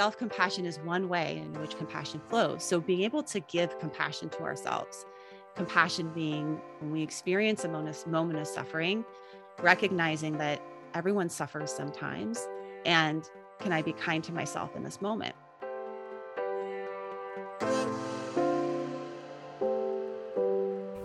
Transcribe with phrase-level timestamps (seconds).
[0.00, 2.64] self compassion is one way in which compassion flows.
[2.64, 5.04] So, being able to give compassion to ourselves,
[5.54, 9.04] compassion being when we experience a moment of suffering,
[9.60, 10.62] recognizing that
[10.94, 12.48] everyone suffers sometimes.
[12.86, 13.28] And
[13.58, 15.34] can I be kind to myself in this moment?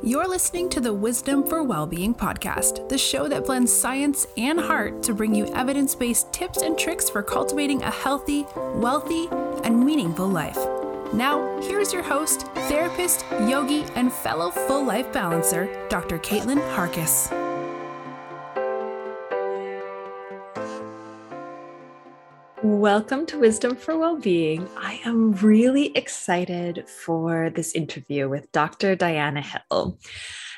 [0.05, 5.01] You're listening to the Wisdom for Wellbeing podcast, the show that blends science and heart
[5.01, 9.27] to bring you evidence based tips and tricks for cultivating a healthy, wealthy,
[9.63, 10.59] and meaningful life.
[11.11, 16.19] Now, here's your host, therapist, yogi, and fellow full life balancer, Dr.
[16.19, 17.44] Caitlin Harkis.
[22.67, 24.67] Welcome to Wisdom for Wellbeing.
[24.75, 28.95] I am really excited for this interview with Dr.
[28.95, 29.99] Diana Hill.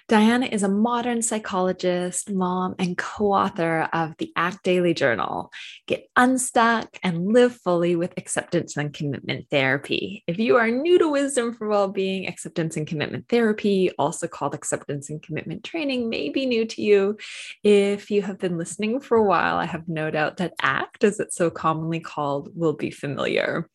[0.08, 5.52] Diana is a modern psychologist, mom, and co author of the ACT Daily Journal
[5.86, 10.24] Get Unstuck and Live Fully with Acceptance and Commitment Therapy.
[10.26, 15.10] If you are new to Wisdom for Wellbeing, Acceptance and Commitment Therapy, also called Acceptance
[15.10, 17.18] and Commitment Training, may be new to you.
[17.62, 21.20] If you have been listening for a while, I have no doubt that ACT, as
[21.20, 23.70] it's so commonly called, will be familiar.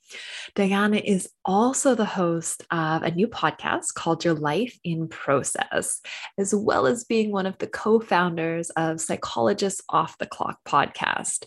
[0.54, 6.00] Diana is also the host of a new podcast called Your Life in Process,
[6.38, 11.44] as well as being one of the co founders of Psychologists Off the Clock podcast.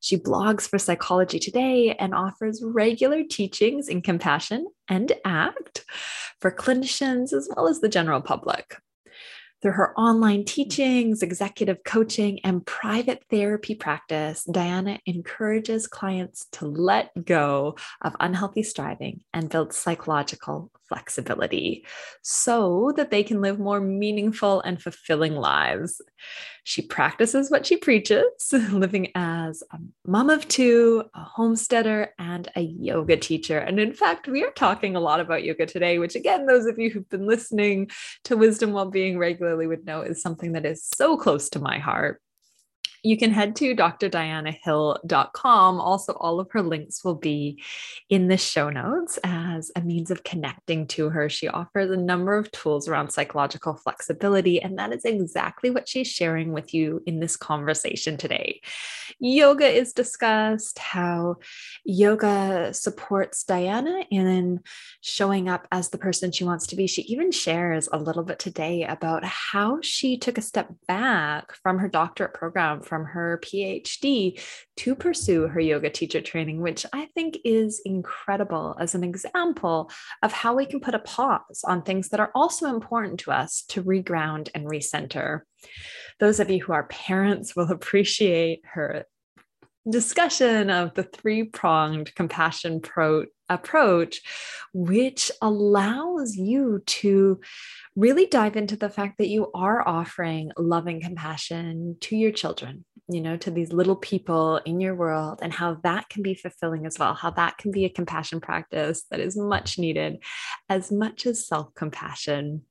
[0.00, 5.84] She blogs for Psychology Today and offers regular teachings in compassion and ACT
[6.40, 8.76] for clinicians as well as the general public.
[9.60, 17.10] Through her online teachings, executive coaching, and private therapy practice, Diana encourages clients to let
[17.24, 21.86] go of unhealthy striving and build psychological flexibility
[22.22, 26.00] so that they can live more meaningful and fulfilling lives.
[26.64, 32.60] She practices what she preaches, living as a mom of two, a homesteader, and a
[32.60, 33.58] yoga teacher.
[33.58, 36.78] And in fact, we are talking a lot about yoga today, which, again, those of
[36.78, 37.90] you who've been listening
[38.24, 42.20] to Wisdom Wellbeing regularly would know is something that is so close to my heart
[43.02, 45.80] you can head to drdianahill.com.
[45.80, 47.62] Also, all of her links will be
[48.08, 51.28] in the show notes as a means of connecting to her.
[51.28, 56.08] She offers a number of tools around psychological flexibility, and that is exactly what she's
[56.08, 58.60] sharing with you in this conversation today.
[59.18, 61.36] Yoga is discussed, how
[61.84, 64.60] yoga supports Diana in
[65.00, 66.86] showing up as the person she wants to be.
[66.86, 71.78] She even shares a little bit today about how she took a step back from
[71.78, 74.40] her doctorate program from her PhD
[74.78, 79.90] to pursue her yoga teacher training, which I think is incredible as an example
[80.22, 83.62] of how we can put a pause on things that are also important to us
[83.68, 85.42] to reground and recenter.
[86.18, 89.04] Those of you who are parents will appreciate her
[89.88, 94.20] discussion of the three pronged compassion pro- approach,
[94.72, 97.40] which allows you to
[97.96, 103.20] really dive into the fact that you are offering loving compassion to your children, you
[103.20, 106.98] know, to these little people in your world, and how that can be fulfilling as
[106.98, 110.22] well, how that can be a compassion practice that is much needed
[110.68, 112.62] as much as self compassion.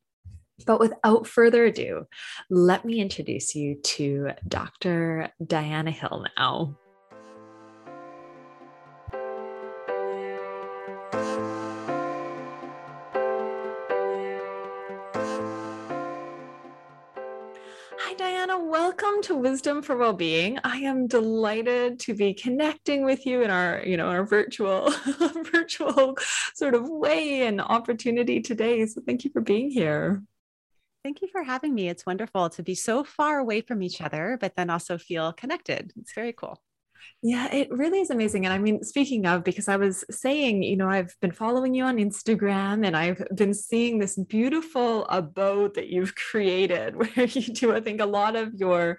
[0.66, 2.08] But without further ado,
[2.50, 5.30] let me introduce you to Dr.
[5.46, 6.78] Diana Hill now.
[19.00, 20.58] Welcome to Wisdom for Wellbeing.
[20.64, 24.90] I am delighted to be connecting with you in our, you know, our virtual,
[25.52, 26.18] virtual
[26.56, 28.84] sort of way and opportunity today.
[28.88, 30.24] So thank you for being here.
[31.04, 31.90] Thank you for having me.
[31.90, 35.94] It's wonderful to be so far away from each other, but then also feel connected.
[35.96, 36.60] It's very cool.
[37.24, 38.46] Yeah, it really is amazing.
[38.46, 41.84] And I mean, speaking of, because I was saying, you know, I've been following you
[41.84, 47.76] on Instagram and I've been seeing this beautiful abode that you've created where you do,
[47.76, 48.98] I think, a lot of your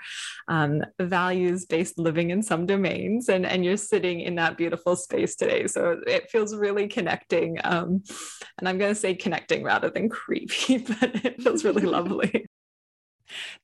[0.49, 3.29] um, values based living in some domains.
[3.29, 5.69] And, and you're sitting in that beautiful space today.
[5.69, 7.59] So it feels really connecting.
[7.62, 8.03] Um,
[8.59, 12.47] and I'm going to say connecting rather than creepy, but it feels really lovely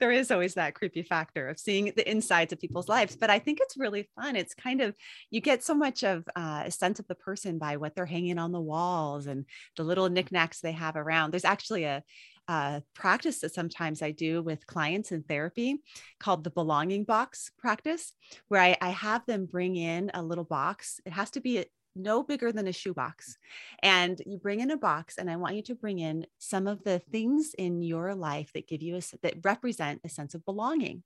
[0.01, 3.39] there is always that creepy factor of seeing the insides of people's lives but i
[3.39, 4.37] think it's really fun.
[4.37, 4.95] It's kind of
[5.31, 8.39] you get so much of uh, a sense of the person by what they're hanging
[8.39, 9.45] on the walls and
[9.77, 11.31] the little knickknacks they have around.
[11.31, 12.03] There's actually a
[12.47, 15.81] uh, practice that sometimes I do with clients in therapy
[16.21, 18.13] called the belonging box practice,
[18.49, 21.01] where I, I have them bring in a little box.
[21.07, 23.39] It has to be no bigger than a shoebox.
[23.83, 26.85] And you bring in a box, and I want you to bring in some of
[26.85, 31.03] the things in your life that give you a that represent a sense of belonging.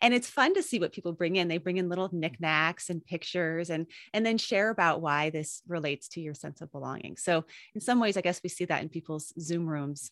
[0.00, 1.48] And it's fun to see what people bring in.
[1.48, 6.08] They bring in little knickknacks and pictures and and then share about why this relates
[6.08, 7.16] to your sense of belonging.
[7.16, 7.44] So
[7.74, 10.10] in some ways, I guess we see that in people's Zoom rooms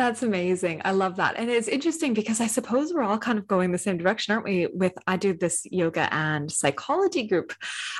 [0.00, 0.80] that's amazing.
[0.82, 1.34] I love that.
[1.36, 4.46] And it's interesting because I suppose we're all kind of going the same direction, aren't
[4.46, 4.66] we?
[4.72, 7.52] With I do this yoga and psychology group.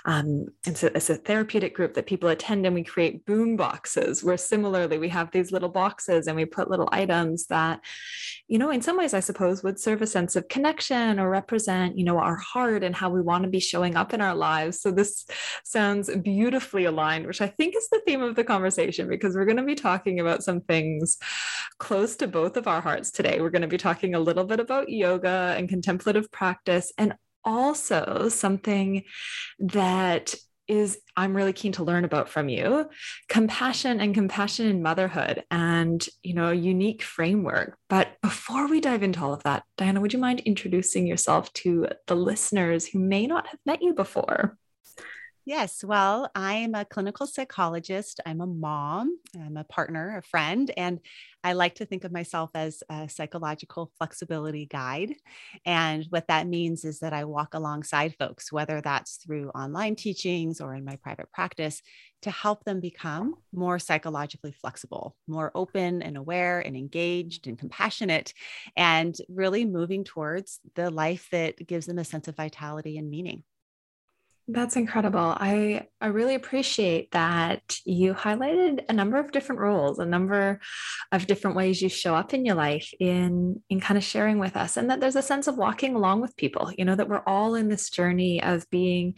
[0.06, 4.24] Um, it's, a, it's a therapeutic group that people attend, and we create boom boxes
[4.24, 7.80] where similarly we have these little boxes and we put little items that,
[8.48, 11.98] you know, in some ways, I suppose would serve a sense of connection or represent,
[11.98, 14.80] you know, our heart and how we want to be showing up in our lives.
[14.80, 15.26] So this
[15.64, 19.58] sounds beautifully aligned, which I think is the theme of the conversation because we're going
[19.58, 21.18] to be talking about some things
[21.90, 23.40] close to both of our hearts today.
[23.40, 28.28] We're going to be talking a little bit about yoga and contemplative practice, and also
[28.28, 29.02] something
[29.58, 30.32] that
[30.68, 32.88] is I'm really keen to learn about from you
[33.28, 39.02] compassion and compassion in motherhood and you know a unique framework but before we dive
[39.02, 43.26] into all of that Diana would you mind introducing yourself to the listeners who may
[43.26, 44.56] not have met you before
[45.46, 45.82] Yes.
[45.82, 48.20] Well, I'm a clinical psychologist.
[48.26, 49.18] I'm a mom.
[49.34, 51.00] I'm a partner, a friend, and
[51.42, 55.14] I like to think of myself as a psychological flexibility guide.
[55.64, 60.60] And what that means is that I walk alongside folks, whether that's through online teachings
[60.60, 61.82] or in my private practice,
[62.22, 68.34] to help them become more psychologically flexible, more open and aware and engaged and compassionate,
[68.76, 73.42] and really moving towards the life that gives them a sense of vitality and meaning.
[74.52, 75.36] That's incredible.
[75.38, 80.60] I I really appreciate that you highlighted a number of different roles, a number
[81.12, 84.56] of different ways you show up in your life in in kind of sharing with
[84.56, 87.22] us and that there's a sense of walking along with people, you know, that we're
[87.28, 89.14] all in this journey of being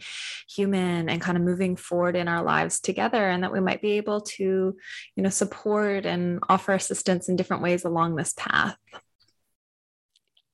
[0.47, 3.93] human and kind of moving forward in our lives together and that we might be
[3.93, 4.75] able to,
[5.15, 8.77] you know, support and offer assistance in different ways along this path.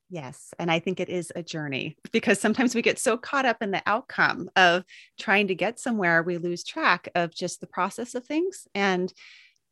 [0.09, 0.53] Yes.
[0.57, 3.69] And I think it is a journey because sometimes we get so caught up in
[3.69, 4.83] the outcome of
[5.19, 9.13] trying to get somewhere, we lose track of just the process of things and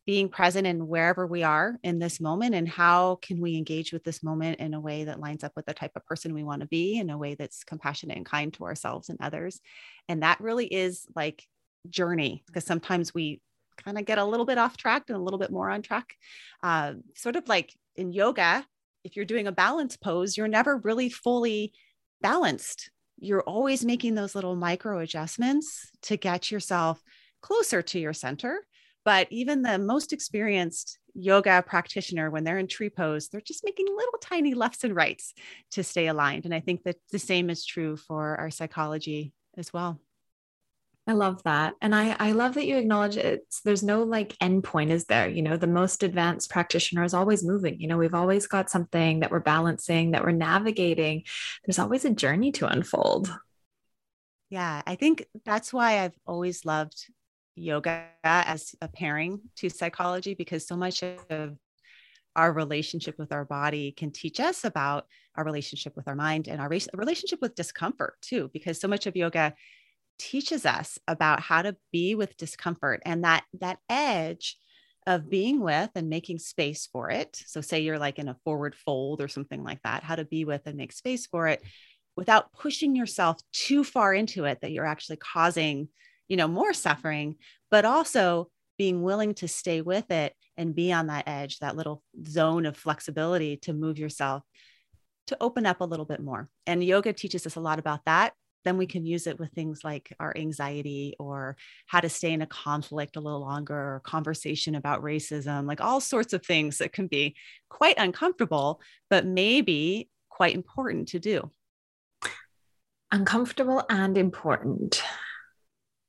[0.06, 4.04] being present in wherever we are in this moment and how can we engage with
[4.06, 6.62] this moment in a way that lines up with the type of person we want
[6.62, 9.60] to be in a way that's compassionate and kind to ourselves and others
[10.08, 11.46] and that really is like
[11.90, 13.42] journey because sometimes we
[13.84, 16.16] kind of get a little bit off track and a little bit more on track
[16.64, 18.66] uh, sort of like in yoga
[19.04, 21.74] if you're doing a balance pose, you're never really fully
[22.22, 22.92] balanced.
[23.20, 27.02] You're always making those little micro adjustments to get yourself
[27.42, 28.66] closer to your center.
[29.06, 33.88] But even the most experienced yoga practitioner, when they're in tree pose, they're just making
[33.88, 35.34] little tiny lefts and rights
[35.72, 36.46] to stay aligned.
[36.46, 40.00] And I think that the same is true for our psychology as well.
[41.08, 41.74] I love that.
[41.82, 43.42] And I, I love that you acknowledge it.
[43.64, 45.30] There's no like end point, is there?
[45.30, 47.80] You know, the most advanced practitioner is always moving.
[47.80, 51.24] You know, we've always got something that we're balancing, that we're navigating.
[51.66, 53.34] There's always a journey to unfold.
[54.50, 57.10] Yeah, I think that's why I've always loved
[57.56, 61.58] yoga as a pairing to psychology because so much of
[62.36, 66.62] our relationship with our body can teach us about our relationship with our mind and
[66.62, 69.54] our relationship with discomfort too because so much of yoga
[70.18, 74.58] teaches us about how to be with discomfort and that that edge
[75.06, 77.42] of being with and making space for it.
[77.46, 80.44] So say you're like in a forward fold or something like that, how to be
[80.44, 81.64] with and make space for it
[82.18, 85.88] without pushing yourself too far into it that you're actually causing,
[86.28, 87.36] you know, more suffering,
[87.72, 92.04] but also being willing to stay with it and be on that edge, that little
[92.28, 94.44] zone of flexibility to move yourself
[95.28, 96.50] to open up a little bit more.
[96.66, 98.34] And yoga teaches us a lot about that
[98.68, 101.56] then we can use it with things like our anxiety or
[101.86, 106.02] how to stay in a conflict a little longer or conversation about racism, like all
[106.02, 107.34] sorts of things that can be
[107.70, 111.50] quite uncomfortable, but maybe quite important to do.
[113.12, 115.02] Uncomfortable and important.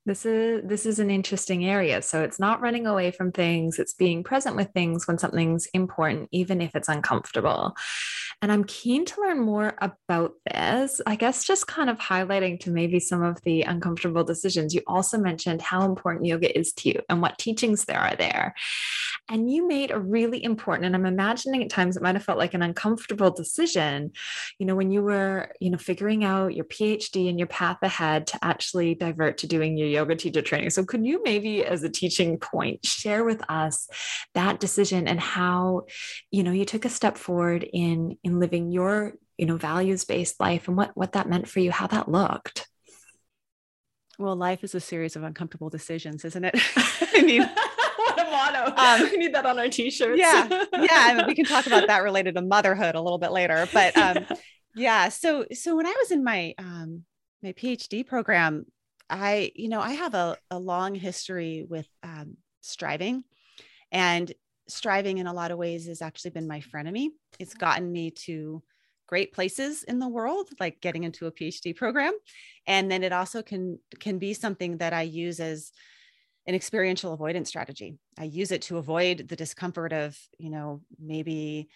[0.08, 2.00] This is this is an interesting area.
[2.00, 6.30] So it's not running away from things, it's being present with things when something's important
[6.32, 7.76] even if it's uncomfortable.
[8.40, 11.00] And I'm keen to learn more about this.
[11.06, 14.72] I guess just kind of highlighting to maybe some of the uncomfortable decisions.
[14.72, 18.54] You also mentioned how important yoga is to you and what teachings there are there.
[19.28, 22.38] And you made a really important, and I'm imagining at times it might have felt
[22.38, 24.12] like an uncomfortable decision,
[24.58, 28.28] you know, when you were, you know, figuring out your PhD and your path ahead
[28.28, 30.70] to actually divert to doing your yoga teacher training.
[30.70, 33.88] So could you maybe as a teaching point share with us
[34.34, 35.86] that decision and how,
[36.30, 40.68] you know, you took a step forward in in living your, you know, values-based life
[40.68, 42.66] and what what that meant for you, how that looked?
[44.18, 46.54] Well, life is a series of uncomfortable decisions, isn't it?
[47.14, 48.74] I mean, what a motto.
[48.76, 50.18] Um, we need that on our t-shirts.
[50.18, 50.48] yeah.
[50.72, 50.88] Yeah.
[50.90, 53.68] I mean, we can talk about that related to motherhood a little bit later.
[53.72, 54.26] But um,
[54.74, 55.08] yeah.
[55.08, 57.04] So so when I was in my um
[57.42, 58.66] my PhD program,
[59.10, 63.24] I, you know, I have a, a long history with um, striving.
[63.90, 64.32] And
[64.68, 67.08] striving in a lot of ways has actually been my frenemy.
[67.38, 68.62] It's gotten me to
[69.08, 72.12] great places in the world like getting into a phd program
[72.66, 75.72] and then it also can can be something that i use as
[76.46, 81.68] an experiential avoidance strategy i use it to avoid the discomfort of you know maybe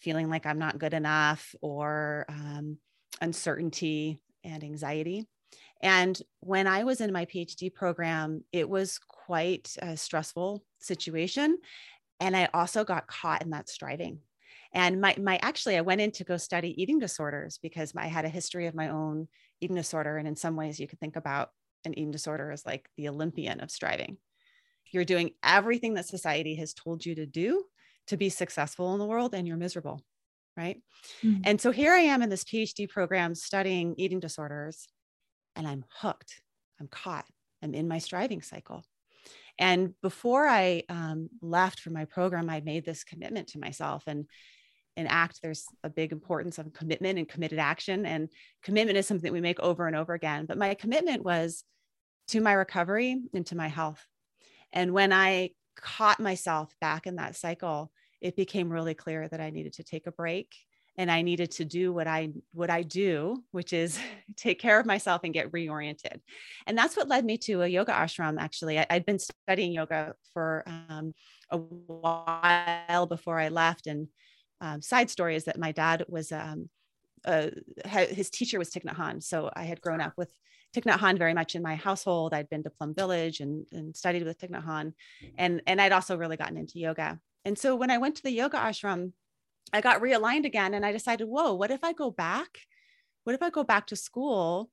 [0.00, 2.78] feeling like i'm not good enough or um,
[3.20, 5.28] uncertainty and anxiety
[5.80, 11.58] and when i was in my phd program it was quite a stressful situation
[12.20, 14.18] and i also got caught in that striving
[14.72, 18.24] and my, my actually, I went in to go study eating disorders because I had
[18.24, 19.28] a history of my own
[19.60, 20.18] eating disorder.
[20.18, 21.50] And in some ways, you could think about
[21.84, 24.18] an eating disorder as like the Olympian of striving.
[24.90, 27.64] You're doing everything that society has told you to do
[28.08, 30.02] to be successful in the world, and you're miserable.
[30.56, 30.82] Right.
[31.22, 31.42] Mm-hmm.
[31.44, 34.88] And so here I am in this PhD program studying eating disorders,
[35.58, 36.40] and I'm hooked.
[36.80, 37.26] I'm caught.
[37.62, 38.84] I'm in my striving cycle.
[39.58, 44.04] And before I um, left for my program, I made this commitment to myself.
[44.06, 44.26] And
[44.96, 48.06] in ACT, there's a big importance of commitment and committed action.
[48.06, 48.28] And
[48.62, 50.46] commitment is something that we make over and over again.
[50.46, 51.64] But my commitment was
[52.28, 54.06] to my recovery and to my health.
[54.72, 59.50] And when I caught myself back in that cycle, it became really clear that I
[59.50, 60.54] needed to take a break
[60.98, 63.98] and I needed to do what I what I do, which is
[64.36, 66.20] take care of myself and get reoriented.
[66.66, 68.36] And that's what led me to a yoga ashram.
[68.38, 71.14] Actually, I, had been studying yoga for um,
[71.50, 74.08] a while before I left, and
[74.60, 76.68] um, side story is that my dad was um,
[77.24, 77.48] uh,
[77.86, 79.22] his teacher was Thich Nhat Hanh.
[79.22, 80.32] So I had grown up with
[80.74, 82.34] Thich Nhat Hanh very much in my household.
[82.34, 84.92] I'd been to Plum Village and, and studied with Thich Nhat Hanh.
[85.36, 87.18] And, and I'd also really gotten into yoga.
[87.44, 89.12] And so when I went to the yoga ashram,
[89.72, 92.60] I got realigned again and I decided, whoa, what if I go back?
[93.24, 94.70] What if I go back to school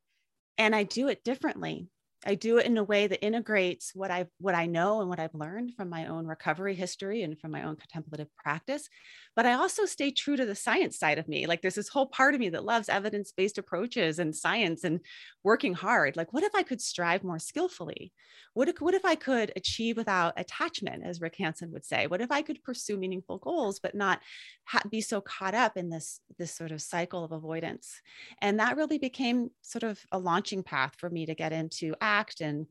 [0.58, 1.90] and I do it differently?
[2.26, 5.20] I do it in a way that integrates what I what I know and what
[5.20, 8.90] I've learned from my own recovery history and from my own contemplative practice.
[9.36, 11.46] But I also stay true to the science side of me.
[11.46, 15.02] Like there's this whole part of me that loves evidence-based approaches and science and
[15.44, 16.16] working hard.
[16.16, 18.14] Like what if I could strive more skillfully?
[18.54, 22.08] What if, what if I could achieve without attachment, as Rick Hanson would say?
[22.08, 24.22] What if I could pursue meaningful goals but not
[24.64, 28.00] ha- be so caught up in this this sort of cycle of avoidance?
[28.42, 32.15] And that really became sort of a launching path for me to get into ah,
[32.16, 32.68] ACT and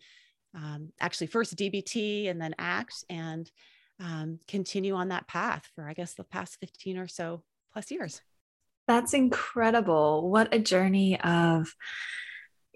[0.54, 3.50] um, actually first DBT and then ACT and
[4.00, 8.20] um, continue on that path for, I guess, the past 15 or so plus years.
[8.86, 10.30] That's incredible.
[10.30, 11.74] What a journey of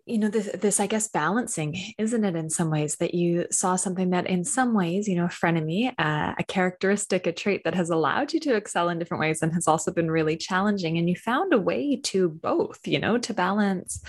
[0.09, 3.77] you know this this i guess balancing isn't it in some ways that you saw
[3.77, 7.75] something that in some ways you know a frenemy uh, a characteristic a trait that
[7.75, 11.11] has allowed you to excel in different ways and has also been really challenging and
[11.11, 14.01] you found a way to both you know to balance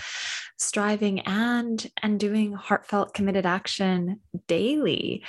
[0.60, 5.24] striving and and doing heartfelt committed action daily.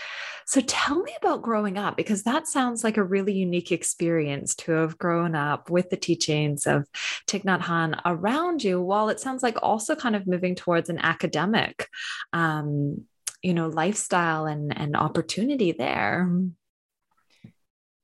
[0.46, 4.74] So tell me about growing up because that sounds like a really unique experience to
[4.74, 6.86] have grown up with the teachings of
[7.28, 11.00] Thich Nhat Hanh around you while it sounds like also kind of moving towards an
[11.00, 11.88] academic
[12.34, 13.06] um,
[13.42, 16.30] you know lifestyle and and opportunity there.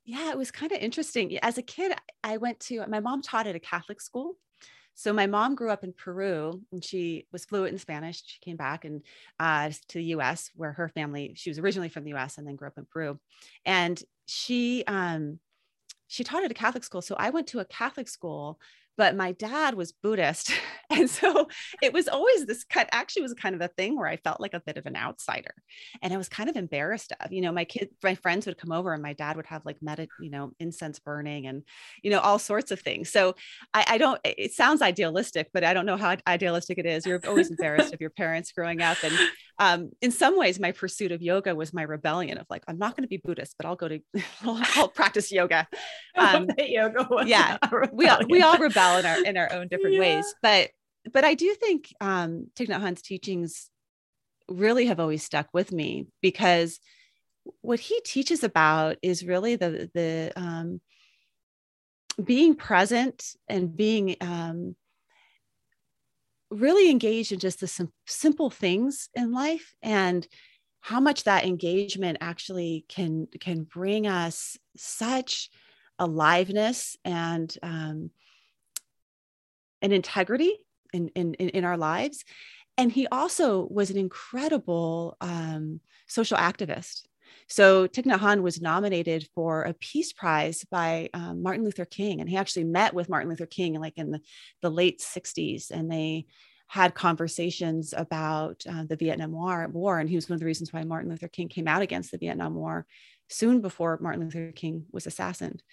[0.05, 1.37] Yeah it was kind of interesting.
[1.39, 1.93] As a kid
[2.23, 4.37] i went to my mom taught at a catholic school
[4.97, 8.23] so my mom grew up in Peru and she was fluent in Spanish.
[8.25, 9.03] She came back and
[9.39, 10.49] uh, to the U.S.
[10.55, 11.33] where her family.
[11.35, 12.39] She was originally from the U.S.
[12.39, 13.19] and then grew up in Peru,
[13.63, 15.39] and she um,
[16.07, 17.03] she taught at a Catholic school.
[17.03, 18.59] So I went to a Catholic school
[18.97, 20.51] but my dad was Buddhist.
[20.89, 21.49] And so
[21.83, 24.53] it was always this cut actually was kind of a thing where I felt like
[24.53, 25.53] a bit of an outsider
[26.01, 28.71] and I was kind of embarrassed of, you know, my kid, my friends would come
[28.71, 31.63] over and my dad would have like med, you know, incense burning and,
[32.03, 33.11] you know, all sorts of things.
[33.11, 33.35] So
[33.73, 37.05] I, I don't, it sounds idealistic, but I don't know how idealistic it is.
[37.05, 38.97] You're always embarrassed of your parents growing up.
[39.03, 39.13] And
[39.59, 42.95] um, in some ways, my pursuit of yoga was my rebellion of like, I'm not
[42.95, 43.99] going to be Buddhist, but I'll go to,
[44.43, 45.67] I'll, I'll practice yoga.
[46.15, 47.57] Um, yoga yeah,
[47.93, 49.99] we all, we all rebel in our in our own different yeah.
[49.99, 50.33] ways.
[50.41, 50.71] But
[51.13, 53.69] but I do think um, Thich Nhat Hanh's teachings
[54.49, 56.79] really have always stuck with me because
[57.61, 60.81] what he teaches about is really the the um,
[62.23, 64.75] being present and being um,
[66.49, 70.27] really engaged in just the sim- simple things in life and
[70.79, 75.49] how much that engagement actually can can bring us such
[75.99, 78.11] aliveness and um,
[79.81, 80.57] an integrity
[80.93, 82.23] in, in in our lives
[82.77, 87.03] and he also was an incredible um, social activist.
[87.47, 92.19] So Thich Nhat Hanh was nominated for a Peace Prize by um, Martin Luther King,
[92.19, 94.21] and he actually met with Martin Luther King like in the,
[94.61, 96.25] the late 60s, and they
[96.67, 100.73] had conversations about uh, the Vietnam War, War, and he was one of the reasons
[100.73, 102.85] why Martin Luther King came out against the Vietnam War
[103.29, 105.63] soon before Martin Luther King was assassinated.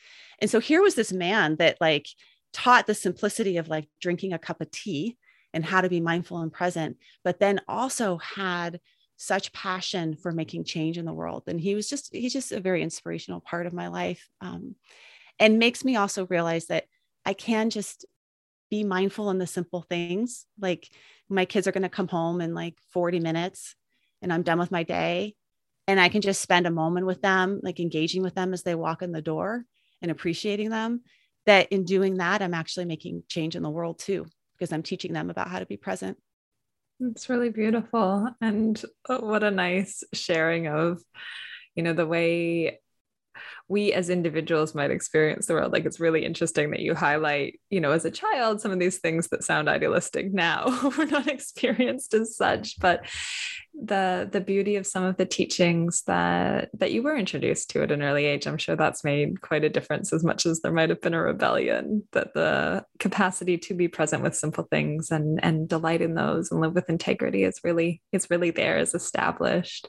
[0.40, 2.06] And so here was this man that like
[2.52, 5.16] taught the simplicity of like drinking a cup of tea
[5.52, 8.80] and how to be mindful and present, but then also had
[9.24, 11.44] such passion for making change in the world.
[11.46, 14.28] And he was just, he's just a very inspirational part of my life.
[14.40, 14.76] Um,
[15.38, 16.84] and makes me also realize that
[17.24, 18.06] I can just
[18.70, 20.46] be mindful in the simple things.
[20.60, 20.88] Like
[21.28, 23.74] my kids are going to come home in like 40 minutes
[24.22, 25.34] and I'm done with my day.
[25.86, 28.74] And I can just spend a moment with them, like engaging with them as they
[28.74, 29.64] walk in the door
[30.00, 31.02] and appreciating them.
[31.46, 34.26] That in doing that, I'm actually making change in the world too
[34.56, 36.16] because I'm teaching them about how to be present.
[37.00, 38.30] It's really beautiful.
[38.40, 41.02] And oh, what a nice sharing of,
[41.74, 42.80] you know, the way
[43.74, 45.72] we as individuals might experience the world.
[45.72, 48.98] Like it's really interesting that you highlight, you know, as a child, some of these
[48.98, 50.66] things that sound idealistic now.
[50.98, 53.04] Were not experienced as such, but
[53.74, 57.90] the the beauty of some of the teachings that that you were introduced to at
[57.90, 60.90] an early age i'm sure that's made quite a difference as much as there might
[60.90, 65.68] have been a rebellion that the capacity to be present with simple things and and
[65.68, 69.88] delight in those and live with integrity is really is really there is established.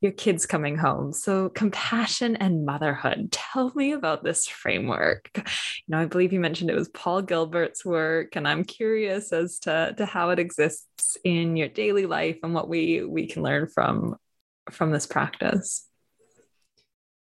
[0.00, 1.12] Your kids coming home.
[1.12, 5.30] So compassion and motherhood tell me about this framework.
[5.36, 5.42] You
[5.88, 9.94] know i believe you mentioned it was paul gilbert's work and i'm curious as to
[9.98, 14.16] to how it exists in your daily life and what we we can learn from
[14.70, 15.86] from this practice.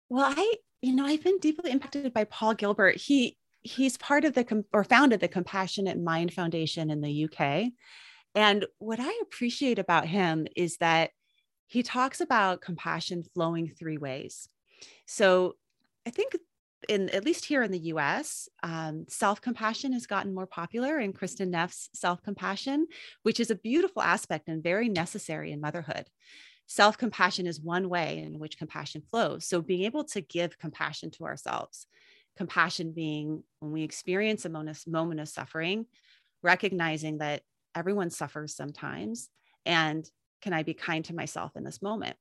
[0.09, 2.95] Well i you know i've been deeply impacted by paul gilbert.
[2.95, 7.71] He he's part of the or founded the compassionate mind foundation in the uk
[8.35, 11.09] and what i appreciate about him is that
[11.67, 14.49] he talks about compassion flowing three ways.
[15.05, 15.55] So
[16.05, 16.35] i think
[16.89, 21.13] in at least here in the US, um, self compassion has gotten more popular in
[21.13, 22.87] Kristin Neff's self compassion,
[23.23, 26.07] which is a beautiful aspect and very necessary in motherhood.
[26.67, 29.45] Self compassion is one way in which compassion flows.
[29.47, 31.87] So, being able to give compassion to ourselves,
[32.37, 35.85] compassion being when we experience a moment of suffering,
[36.43, 37.41] recognizing that
[37.75, 39.29] everyone suffers sometimes,
[39.65, 40.09] and
[40.41, 42.17] can I be kind to myself in this moment?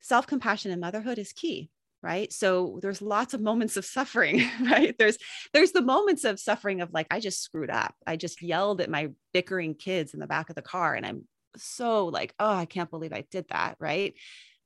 [0.00, 1.70] Self compassion in motherhood is key
[2.02, 2.32] right?
[2.32, 4.94] So there's lots of moments of suffering right?
[4.98, 5.18] There's
[5.52, 7.94] there's the moments of suffering of like i just screwed up.
[8.06, 11.24] I just yelled at my bickering kids in the back of the car and i'm
[11.56, 14.14] so like oh i can't believe i did that right?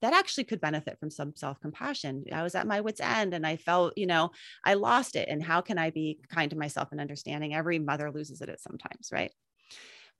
[0.03, 2.25] That actually could benefit from some self-compassion.
[2.33, 4.31] I was at my wits end and i felt you know
[4.65, 7.55] i lost it and how can i be kind to myself and understanding?
[7.55, 9.33] Every mother loses it at sometimes right?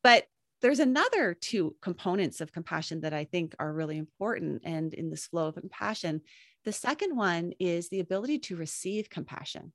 [0.03, 0.25] But
[0.63, 5.27] there's another two components of compassion that i think are really important and in this
[5.27, 6.23] flow of compassion
[6.65, 9.73] the second one is the ability to receive compassion.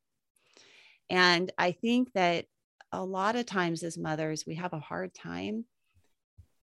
[1.10, 2.46] And I think that
[2.92, 5.66] a lot of times as mothers, we have a hard time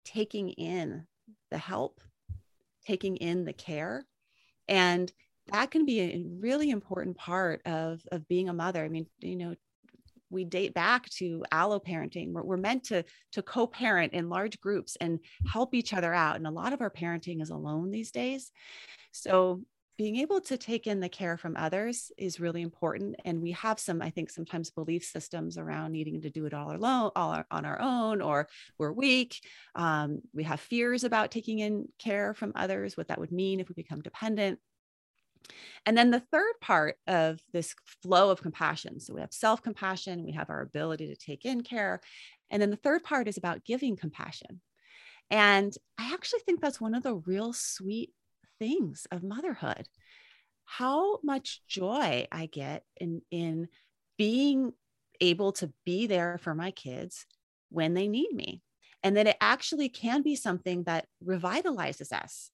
[0.04, 1.06] taking in
[1.50, 2.00] the help,
[2.86, 4.04] taking in the care.
[4.68, 5.12] And
[5.52, 8.84] that can be a really important part of, of being a mother.
[8.84, 9.54] I mean, you know,
[10.30, 12.32] we date back to allo parenting.
[12.32, 16.36] We're, we're meant to, to co parent in large groups and help each other out.
[16.36, 18.50] And a lot of our parenting is alone these days.
[19.12, 19.62] So
[19.96, 23.78] being able to take in the care from others is really important and we have
[23.78, 27.64] some i think sometimes belief systems around needing to do it all alone all on
[27.64, 29.40] our own or we're weak.
[29.74, 33.68] Um, we have fears about taking in care from others what that would mean if
[33.68, 34.58] we become dependent.
[35.84, 40.32] And then the third part of this flow of compassion so we have self-compassion we
[40.32, 42.00] have our ability to take in care
[42.50, 44.60] and then the third part is about giving compassion.
[45.30, 48.10] And i actually think that's one of the real sweet
[48.64, 49.86] things of motherhood.
[50.64, 53.68] How much joy i get in in
[54.16, 54.72] being
[55.20, 57.26] able to be there for my kids
[57.68, 58.62] when they need me.
[59.02, 62.50] And that it actually can be something that revitalizes us.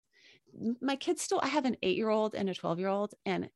[0.81, 3.49] My kids still i have an 8 year old and a 12 year old and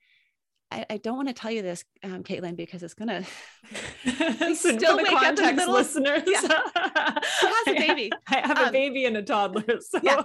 [0.74, 3.24] I, I, don't want to tell you this, um, Caitlin, because it's gonna
[4.54, 6.22] still wake up in the middle listeners.
[6.22, 6.40] Of, yeah.
[7.40, 8.12] She has a baby.
[8.28, 9.80] I, have um, a baby and a toddler.
[9.80, 10.22] So yeah.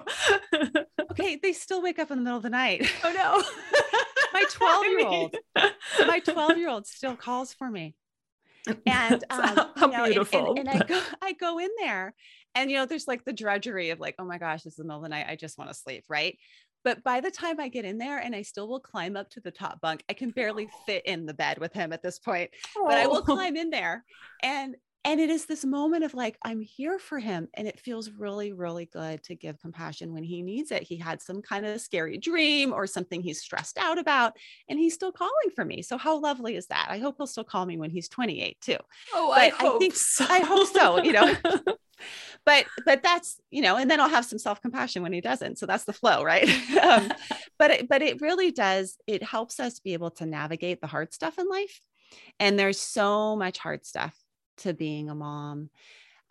[1.12, 2.91] okay, they still wake up in the middle of the night.
[3.03, 3.43] Oh no.
[4.33, 5.35] my 12 year old,
[6.07, 7.95] my 12 year old still calls for me.
[8.85, 10.49] And um, how, how beautiful.
[10.49, 12.13] And, and, and I go, I go in there
[12.55, 14.83] and you know, there's like the drudgery of like, oh my gosh, this is the
[14.83, 15.27] middle of the night.
[15.29, 16.05] I just want to sleep.
[16.09, 16.38] Right.
[16.84, 19.39] But by the time I get in there and I still will climb up to
[19.39, 22.52] the top bunk, I can barely fit in the bed with him at this point,
[22.76, 24.04] but I will climb in there.
[24.42, 28.12] And and it is this moment of like i'm here for him and it feels
[28.12, 30.84] really really good to give compassion when he needs it.
[30.84, 34.34] He had some kind of scary dream or something he's stressed out about
[34.68, 35.82] and he's still calling for me.
[35.82, 36.88] So how lovely is that?
[36.89, 38.78] I hope he'll still call me when he's 28 too.
[39.13, 41.34] Oh but i hope I think, so i hope so you know
[42.45, 45.57] but but that's you know and then i'll have some self-compassion when he doesn't.
[45.57, 46.49] So that's the flow right?
[46.79, 47.12] Um,
[47.59, 51.13] but it, but it really does it helps us be able to navigate the hard
[51.13, 51.81] stuff in life.
[52.39, 54.15] And there's so much hard stuff
[54.57, 55.69] to being a mom.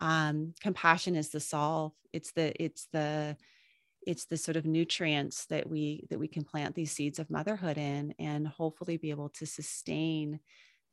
[0.01, 1.93] Um, compassion is the solve.
[2.13, 3.37] It's the it's the
[4.07, 7.77] it's the sort of nutrients that we that we can plant these seeds of motherhood
[7.77, 10.39] in and hopefully be able to sustain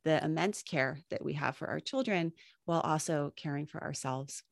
[0.03, 2.31] the immense care that we have for our children
[2.65, 4.43] while also caring for ourselves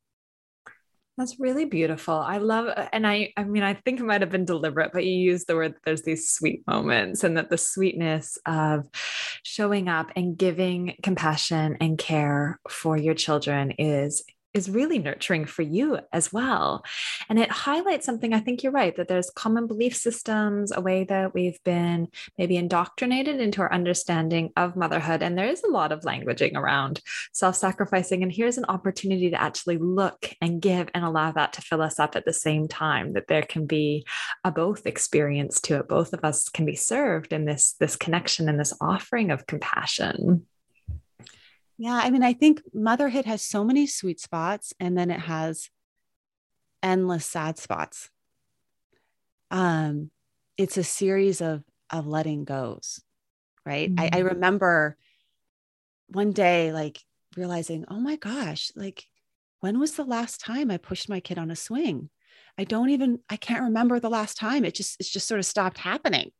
[1.16, 2.14] that's really beautiful.
[2.14, 5.04] I love, uh, and I, I mean, I think it might have been deliberate, but
[5.04, 8.86] you use the word there's these sweet moments, and that the sweetness of
[9.42, 14.24] showing up and giving compassion and care for your children is
[14.56, 16.84] is really nurturing for you as well.
[17.28, 21.04] And it highlights something I think you're right that there's common belief systems, a way
[21.04, 25.22] that we've been maybe indoctrinated into our understanding of motherhood.
[25.22, 27.00] And there is a lot of languaging around
[27.32, 28.22] self sacrificing.
[28.22, 32.00] And here's an opportunity to actually look and give and allow that to fill us
[32.00, 34.06] up at the same time, that there can be
[34.42, 35.88] a both experience to it.
[35.88, 40.46] Both of us can be served in this, this connection and this offering of compassion.
[41.78, 42.00] Yeah.
[42.02, 45.68] I mean, I think motherhood has so many sweet spots and then it has
[46.82, 48.10] endless sad spots.
[49.50, 50.10] Um,
[50.56, 53.00] it's a series of of letting goes,
[53.64, 53.88] right?
[53.90, 54.00] Mm-hmm.
[54.00, 54.28] I, I mm-hmm.
[54.28, 54.96] remember
[56.08, 57.00] one day like
[57.36, 59.04] realizing, oh my gosh, like
[59.60, 62.10] when was the last time I pushed my kid on a swing?
[62.58, 64.64] I don't even, I can't remember the last time.
[64.64, 66.32] It just, it's just sort of stopped happening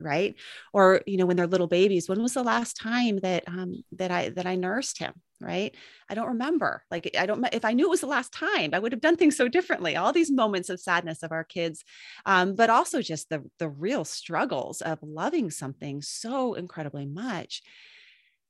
[0.00, 0.34] right?
[0.72, 4.10] Or you know when they're little babies when was the last time that um that
[4.10, 5.74] i that i nursed him right?
[6.08, 6.84] I don't remember.
[6.90, 9.16] Like i don't if i knew it was the last time i would have done
[9.16, 9.96] things so differently.
[9.96, 11.84] All these moments of sadness of our kids
[12.26, 17.62] um, but also just the the real struggles of loving something so incredibly much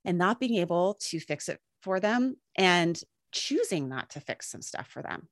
[0.04, 3.00] and not being able to fix it for them and
[3.32, 5.28] choosing not to fix some stuff for them.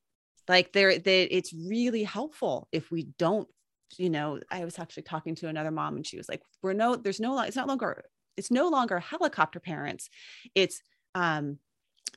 [0.47, 3.47] Like there that it's really helpful if we don't
[3.97, 6.95] you know, I was actually talking to another mom and she was like, we're no,
[6.95, 8.03] there's no, it's not longer,
[8.37, 10.09] it's no longer helicopter parents.
[10.55, 10.81] It's,
[11.15, 11.59] um,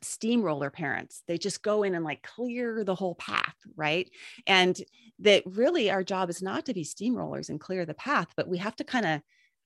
[0.03, 1.23] steamroller parents.
[1.27, 4.11] They just go in and like clear the whole path, right?
[4.47, 4.79] And
[5.21, 8.59] that really our job is not to be steamrollers and clear the path, but we
[8.59, 9.21] have to kind of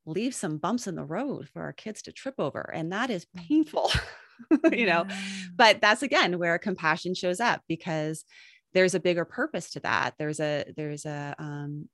[0.07, 2.71] leave some bumps in the road for our kids to trip over.
[2.73, 3.49] And that is mm.
[3.49, 3.91] painful,
[4.73, 5.07] you know.
[5.55, 8.25] But that's again where compassion shows up because
[8.73, 10.15] there's a bigger purpose to that.
[10.19, 11.89] There's a there's a um,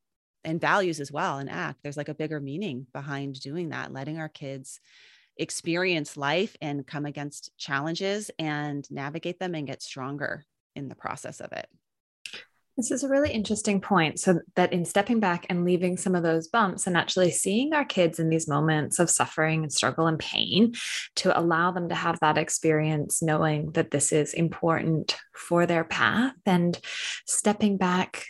[0.47, 4.19] and values as well and act there's like a bigger meaning behind doing that letting
[4.19, 4.81] our kids
[5.37, 11.41] experience life and come against challenges and navigate them and get stronger in the process
[11.41, 11.69] of it
[12.77, 14.21] this is a really interesting point.
[14.21, 17.87] So, that in stepping back and leaving some of those bumps and actually seeing our
[17.87, 20.75] kids in these moments of suffering and struggle and pain
[21.17, 26.35] to allow them to have that experience, knowing that this is important for their path
[26.45, 26.79] and
[27.25, 28.27] stepping back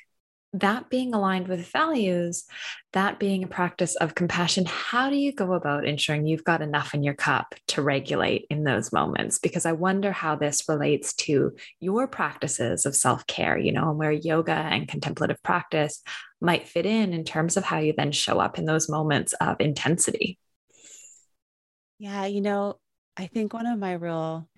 [0.61, 2.45] that being aligned with values,
[2.93, 6.95] that being a practice of compassion, how do you go about ensuring you've got enough
[6.95, 9.39] in your cup to regulate in those moments?
[9.39, 13.99] Because I wonder how this relates to your practices of self care, you know, and
[13.99, 16.03] where yoga and contemplative practice
[16.41, 19.57] might fit in in terms of how you then show up in those moments of
[19.61, 20.39] intensity.
[21.99, 22.79] Yeah, you know,
[23.17, 24.49] I think one of my real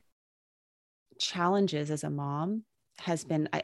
[1.18, 2.64] challenges as a mom
[3.00, 3.62] has been I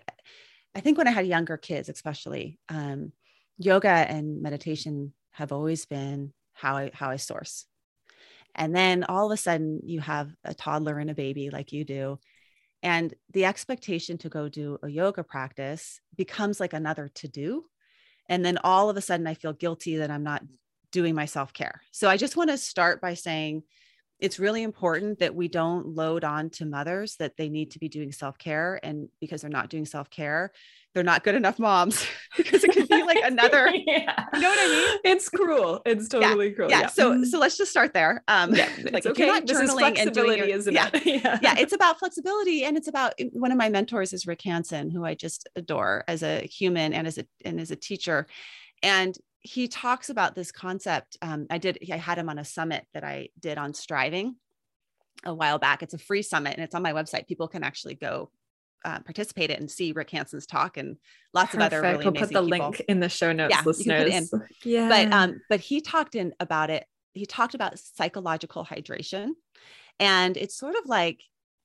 [0.74, 3.12] I think when I had younger kids, especially, um,
[3.58, 7.66] yoga and meditation have always been how I how I source.
[8.54, 11.84] And then all of a sudden, you have a toddler and a baby like you
[11.84, 12.18] do,
[12.82, 17.64] and the expectation to go do a yoga practice becomes like another to do.
[18.28, 20.42] And then all of a sudden, I feel guilty that I'm not
[20.92, 21.82] doing my self care.
[21.92, 23.62] So I just want to start by saying
[24.20, 27.88] it's really important that we don't load on to mothers that they need to be
[27.88, 30.53] doing self-care and because they're not doing self-care
[30.94, 34.27] they're not good enough moms because it could be like another yeah.
[34.33, 36.55] you know what i mean it's cruel it's totally yeah.
[36.55, 36.81] cruel yeah.
[36.81, 36.87] yeah.
[36.87, 37.24] so mm-hmm.
[37.24, 40.72] so let's just start there um yeah, like okay not this and doing your, isn't
[40.72, 41.05] yeah, it?
[41.05, 44.90] yeah yeah it's about flexibility and it's about one of my mentors is rick hanson
[44.90, 48.27] who i just adore as a human and as a and as a teacher
[48.83, 51.16] and he talks about this concept.
[51.22, 54.35] Um, I did, I had him on a summit that I did on striving
[55.24, 55.83] a while back.
[55.83, 57.28] It's a free summit and it's on my website.
[57.28, 58.30] People can actually go
[58.85, 60.96] uh, participate it and see Rick Hanson's talk and
[61.33, 61.62] lots Perfect.
[61.62, 62.44] of other really we'll put the people.
[62.44, 64.33] link in the show notes, yeah, listeners.
[64.64, 64.88] Yeah.
[64.88, 66.85] But um, but he talked in about it.
[67.12, 69.30] He talked about psychological hydration.
[70.00, 71.20] And it's sort of like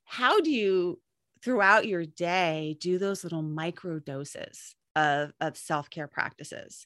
[0.06, 1.00] how do you
[1.44, 6.86] throughout your day do those little micro doses of, of self-care practices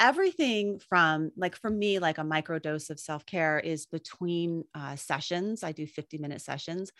[0.00, 5.62] everything from like for me like a micro dose of self-care is between uh, sessions
[5.64, 6.92] i do 50 minute sessions.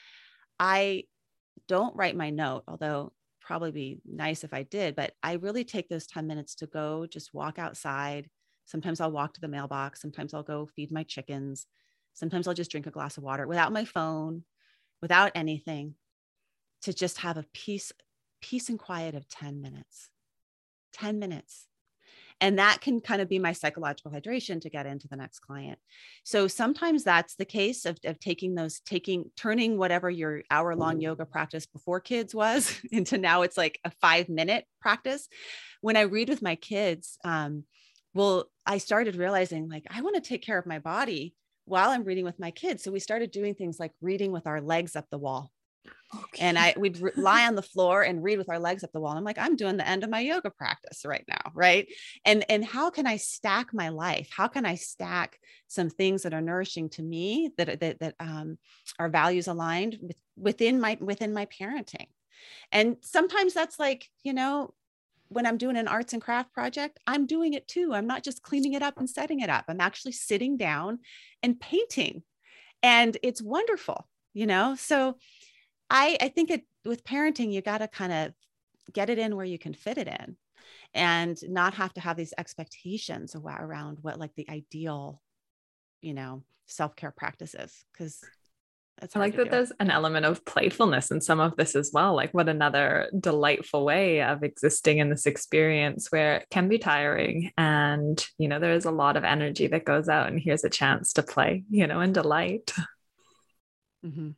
[0.61, 1.05] I
[1.69, 5.89] don't write my note although probably be nice if i did but i really take
[5.89, 8.31] those 10 minutes to go just walk outside.
[8.67, 11.67] Sometimes i'll walk to the mailbox sometimes i'll go feed my chickens
[12.15, 14.45] sometimes i'll just drink a glass of water without my phone
[15.03, 15.97] without anything
[16.83, 17.93] to just have a peace
[18.41, 20.11] peace and quiet of 10 minutes.
[20.93, 21.69] 10 minutes
[22.41, 25.79] and that can kind of be my psychological hydration to get into the next client.
[26.25, 31.01] So sometimes that's the case of, of taking those taking turning whatever your hour long
[31.01, 35.29] yoga practice before kids was into now it's like a five minute practice.
[35.81, 37.65] When i read with my kids um,
[38.15, 42.05] well i started realizing like i want to take care of my body while i'm
[42.05, 42.83] reading with my kids.
[42.83, 45.53] So we started doing things like reading with our legs up the wall
[46.13, 46.45] Okay.
[46.45, 49.11] And I we'd lie on the floor and read with our legs up the wall.
[49.11, 51.87] And I'm like, I'm doing the end of my yoga practice right now, right?
[52.25, 54.29] And and how can I stack my life?
[54.37, 55.39] How can I stack
[55.69, 58.59] some things that are nourishing to me that that that um,
[58.99, 62.07] are values aligned with, within my within my parenting?
[62.73, 64.75] And sometimes that's like, you know,
[65.29, 67.95] when I'm doing an arts and craft project, I'm doing it too.
[67.95, 69.67] I'm not just cleaning it up and setting it up.
[69.69, 70.99] I'm actually sitting down
[71.43, 72.25] and painting.
[72.83, 74.75] And it's wonderful, you know?
[74.75, 75.19] So
[75.91, 78.33] I, I think it with parenting, you got to kind of
[78.93, 80.37] get it in where you can fit it in
[80.95, 85.21] and not have to have these expectations around what like the ideal,
[86.01, 87.85] you know, self-care practices.
[87.97, 88.25] Cause
[89.15, 89.51] I like that do.
[89.51, 92.15] there's an element of playfulness in some of this as well.
[92.15, 97.51] Like, what another delightful way of existing in this experience where it can be tiring.
[97.57, 100.71] And, you know, there is a lot of energy that goes out, and here's a
[100.71, 102.75] chance to play, you know, and delight.
[104.05, 104.31] Mm-hmm.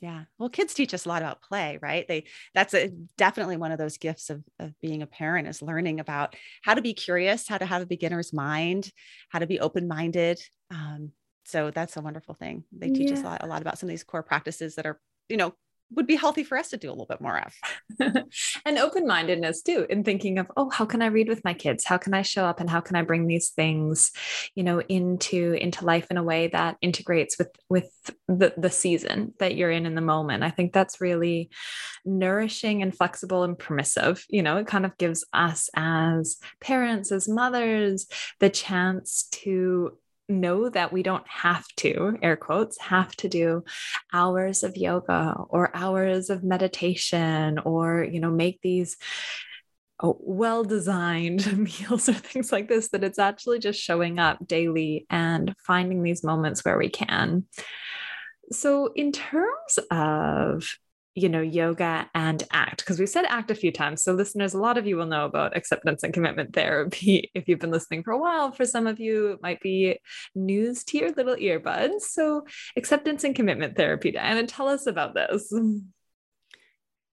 [0.00, 0.24] Yeah.
[0.38, 2.08] Well, kids teach us a lot about play, right?
[2.08, 6.00] They that's a, definitely one of those gifts of, of being a parent is learning
[6.00, 8.90] about how to be curious, how to have a beginner's mind,
[9.28, 10.40] how to be open-minded.
[10.70, 11.12] Um,
[11.44, 12.64] so that's a wonderful thing.
[12.72, 13.18] They teach yeah.
[13.18, 15.52] us a lot, a lot about some of these core practices that are, you know,
[15.92, 18.24] would be healthy for us to do a little bit more of.
[18.64, 21.84] and open mindedness too, in thinking of, oh, how can I read with my kids?
[21.84, 24.12] How can I show up and how can I bring these things,
[24.54, 27.90] you know, into into life in a way that integrates with with
[28.28, 30.42] the the season that you're in in the moment.
[30.42, 31.50] I think that's really
[32.04, 34.24] nourishing and flexible and permissive.
[34.28, 38.06] You know, it kind of gives us as parents, as mothers,
[38.38, 39.98] the chance to
[40.30, 43.64] know that we don't have to, air quotes, have to do
[44.12, 48.96] hours of yoga or hours of meditation or, you know, make these
[50.02, 51.46] uh, oh, well designed
[51.80, 56.24] meals or things like this, that it's actually just showing up daily and finding these
[56.24, 57.44] moments where we can.
[58.52, 60.64] So, in terms of
[61.14, 64.02] you know, yoga and act, because we've said act a few times.
[64.02, 67.30] So, listeners, a lot of you will know about acceptance and commitment therapy.
[67.40, 69.98] If you've been listening for a while, for some of you, it might be
[70.34, 72.02] news to your little earbuds.
[72.02, 72.46] So,
[72.76, 75.52] acceptance and commitment therapy, Diana, tell us about this.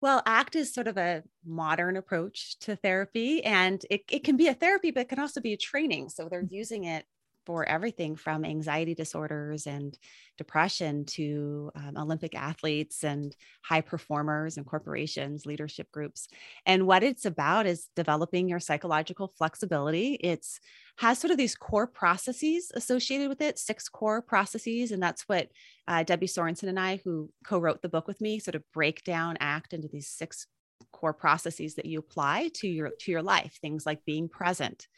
[0.02, 4.48] Well, ACT is sort of a modern approach to therapy, and it, it can be
[4.48, 6.08] a therapy, but it can also be a training.
[6.08, 6.50] So they're mm.
[6.50, 7.06] using it
[7.44, 9.98] for everything from anxiety disorders and
[10.38, 16.28] depression to um, Olympic athletes and high performers and corporations, leadership groups.
[16.66, 20.14] And what it's about is developing your psychological flexibility.
[20.14, 20.60] It's
[20.98, 24.92] has sort of these core processes associated with it, six core processes.
[24.92, 25.48] And that's what
[25.88, 29.04] uh, Debbie Sorensen and I, who co wrote the book with me, sort of break
[29.04, 30.46] down ACT into these six
[30.92, 34.88] core processes that you apply to your to your life things like being present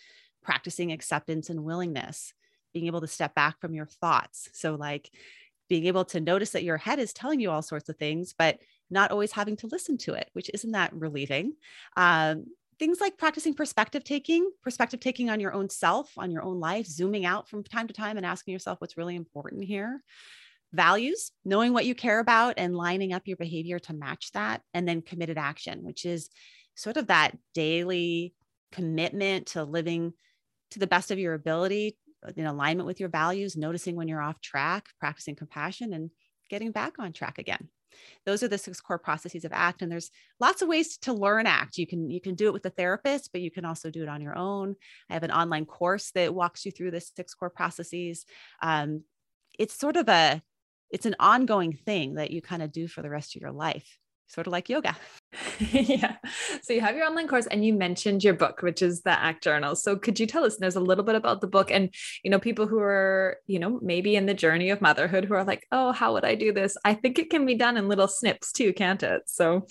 [0.44, 2.32] practicing acceptance and willingness,
[2.72, 4.48] being able to step back from your thoughts.
[4.52, 5.10] So, like
[5.68, 8.58] being able to notice that your head is telling you all sorts of things, but
[8.90, 11.54] not always having to listen to it, which isn't that relieving.
[11.96, 12.44] Um,
[12.78, 16.86] things like practicing perspective taking, perspective taking on your own self, on your own life,
[16.86, 20.02] zooming out from time to time and asking yourself what's really important here.
[20.72, 24.60] Values, knowing what you care about and lining up your behavior to match that.
[24.74, 26.28] And then committed action, which is
[26.74, 28.34] sort of that daily
[28.72, 30.12] commitment to living
[30.74, 31.96] to the best of your ability
[32.36, 36.10] in alignment with your values, noticing when you're off track, practicing compassion, and
[36.50, 37.68] getting back on track again.
[38.26, 40.10] Those are the six core processes of ACT, and there's
[40.40, 41.78] lots of ways to learn ACT.
[41.78, 44.08] You can you can do it with a therapist, but you can also do it
[44.08, 44.74] on your own.
[45.08, 48.26] I have an online course that walks you through the six core processes.
[48.62, 49.04] Um,
[49.58, 50.42] it's sort of a
[50.90, 53.98] it's an ongoing thing that you kind of do for the rest of your life.
[54.34, 54.96] Sort of like yoga.
[55.70, 56.16] yeah.
[56.62, 59.44] So you have your online course and you mentioned your book, which is the ACT
[59.44, 59.76] Journal.
[59.76, 62.40] So could you tell us there's a little bit about the book and, you know,
[62.40, 65.92] people who are, you know, maybe in the journey of motherhood who are like, oh,
[65.92, 66.76] how would I do this?
[66.84, 69.22] I think it can be done in little snips too, can't it?
[69.26, 69.66] So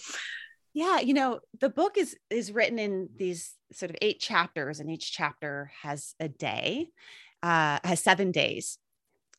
[0.73, 4.89] yeah, you know, the book is is written in these sort of eight chapters and
[4.89, 6.89] each chapter has a day,
[7.43, 8.77] uh, has seven days.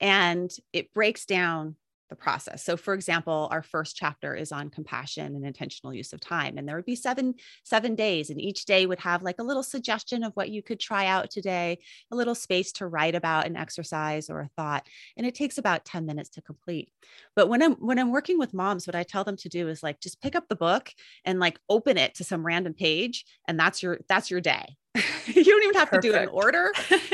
[0.01, 1.77] And it breaks down
[2.09, 2.63] the process.
[2.65, 6.69] So for example, our first chapter is on compassion and intentional use of time and
[6.69, 10.23] there would be 7 7 days and each day would have like a little suggestion
[10.23, 11.79] of what you could try out today,
[12.11, 14.87] a little space to write about an exercise or a thought
[15.17, 16.91] and it takes about 10 minutes to complete.
[17.35, 19.83] But when I'm when I'm working with moms what I tell them to do is
[19.83, 20.91] like just pick up the book
[21.25, 24.77] and like open it to some random page and that's your that's your day.
[25.27, 26.03] you don't even have Perfect.
[26.03, 26.71] to do it in order.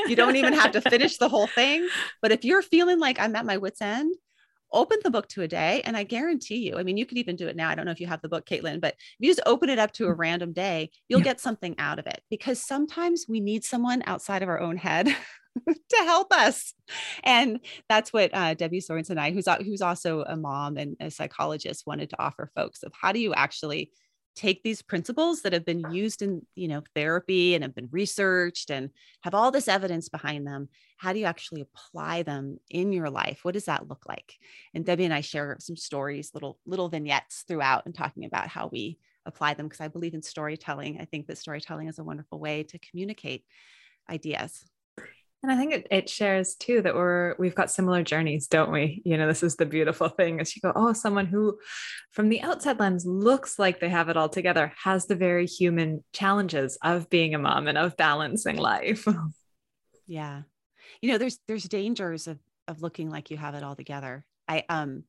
[0.06, 1.88] You don't even have to finish the whole thing.
[2.20, 4.14] But if you're feeling like I'm at my wits' end,
[4.72, 7.36] open the book to a day and i guarantee you i mean you could even
[7.36, 9.28] do it now i don't know if you have the book caitlin but if you
[9.28, 10.18] just open it up to a mm.
[10.18, 11.24] random day you'll yeah.
[11.24, 15.06] get something out of it because sometimes we need someone outside of our own head
[15.68, 16.74] to help us
[17.24, 21.10] and that's what uh, debbie sorensen and i who's, who's also a mom and a
[21.10, 23.90] psychologist wanted to offer folks of how do you actually
[24.36, 28.70] take these principles that have been used in you know therapy and have been researched
[28.70, 28.90] and
[29.22, 30.68] have all this evidence behind them
[31.00, 33.40] how do you actually apply them in your life?
[33.42, 34.34] What does that look like?
[34.74, 38.68] And debbie and i share some stories little little vignettes throughout and talking about how
[38.70, 40.98] we apply them because i believe in storytelling.
[41.00, 43.44] I think that storytelling is a wonderful way to communicate
[44.10, 44.64] ideas
[45.42, 49.00] and I think it, it shares too that we're we've got similar journeys, don't we?
[49.04, 51.58] You know, this is the beautiful thing is you go, oh, someone who
[52.12, 56.04] from the outside lens looks like they have it all together has the very human
[56.12, 59.06] challenges of being a mom and of balancing life.
[60.06, 60.42] Yeah.
[61.00, 64.26] You know, there's there's dangers of of looking like you have it all together.
[64.48, 65.04] I um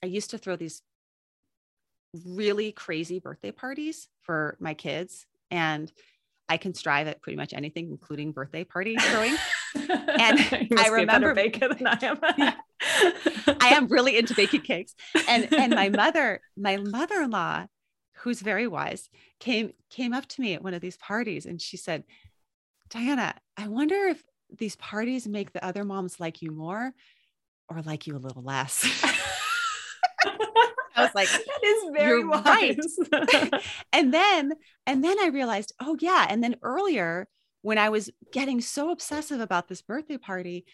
[0.00, 0.82] I used to throw these
[2.24, 5.92] really crazy birthday parties for my kids and
[6.48, 9.34] I can strive at pretty much anything, including birthday party throwing.
[9.74, 12.18] and I remember baker than I am.
[13.60, 14.94] I am really into baking cakes.
[15.28, 17.66] And and my mother, my mother-in-law,
[18.18, 19.08] who's very wise,
[19.40, 22.04] came came up to me at one of these parties and she said,
[22.90, 24.22] Diana, I wonder if
[24.56, 26.92] these parties make the other moms like you more
[27.68, 28.84] or like you a little less.
[30.96, 32.98] I was like, that is very wise.
[33.12, 33.62] Right.
[33.92, 34.52] and then,
[34.86, 36.26] and then I realized, oh yeah.
[36.28, 37.28] And then earlier,
[37.62, 40.66] when I was getting so obsessive about this birthday party,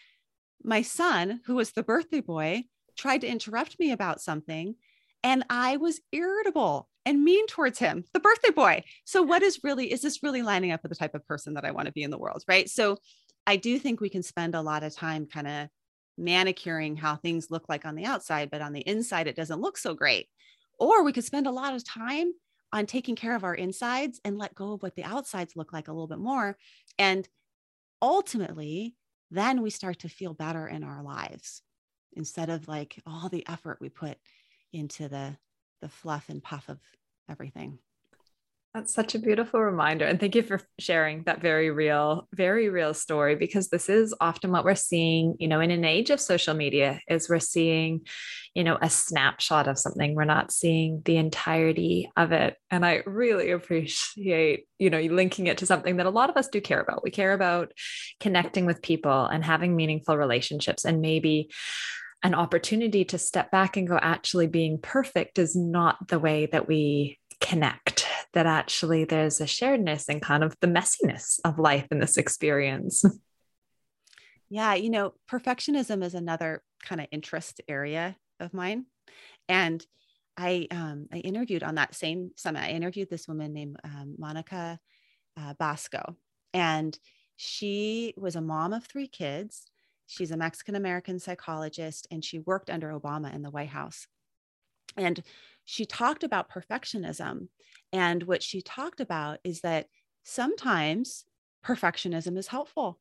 [0.62, 2.64] my son, who was the birthday boy,
[2.96, 4.74] tried to interrupt me about something.
[5.24, 8.84] And I was irritable and mean towards him, the birthday boy.
[9.04, 11.64] So, what is really, is this really lining up with the type of person that
[11.64, 12.44] I want to be in the world?
[12.46, 12.68] Right.
[12.68, 12.98] So,
[13.46, 15.68] I do think we can spend a lot of time kind of
[16.18, 19.78] manicuring how things look like on the outside, but on the inside, it doesn't look
[19.78, 20.28] so great.
[20.78, 22.32] Or we could spend a lot of time
[22.72, 25.88] on taking care of our insides and let go of what the outsides look like
[25.88, 26.56] a little bit more.
[26.98, 27.28] And
[28.00, 28.96] ultimately,
[29.30, 31.62] then we start to feel better in our lives
[32.14, 34.18] instead of like all the effort we put
[34.72, 35.36] into the
[35.80, 36.78] the fluff and puff of
[37.28, 37.78] everything.
[38.74, 40.06] That's such a beautiful reminder.
[40.06, 44.50] And thank you for sharing that very real, very real story because this is often
[44.50, 48.06] what we're seeing, you know, in an age of social media is we're seeing,
[48.54, 50.14] you know, a snapshot of something.
[50.14, 52.56] We're not seeing the entirety of it.
[52.70, 56.38] And I really appreciate, you know, you linking it to something that a lot of
[56.38, 57.04] us do care about.
[57.04, 57.72] We care about
[58.20, 61.50] connecting with people and having meaningful relationships and maybe
[62.22, 66.68] an opportunity to step back and go actually being perfect is not the way that
[66.68, 71.98] we connect that actually there's a sharedness and kind of the messiness of life in
[71.98, 73.04] this experience.
[74.54, 78.84] Yeah, you know, perfectionism is another kind of interest area of mine.
[79.48, 79.82] And
[80.36, 82.64] I um, I interviewed on that same summit.
[82.64, 84.78] I interviewed this woman named um, Monica
[85.40, 86.16] uh, Basco,
[86.52, 86.98] and
[87.36, 89.70] she was a mom of three kids.
[90.06, 94.06] She's a Mexican American psychologist, and she worked under Obama in the White House.
[94.98, 95.22] And
[95.64, 97.48] she talked about perfectionism.
[97.92, 99.86] And what she talked about is that
[100.24, 101.24] sometimes
[101.64, 102.98] perfectionism is helpful.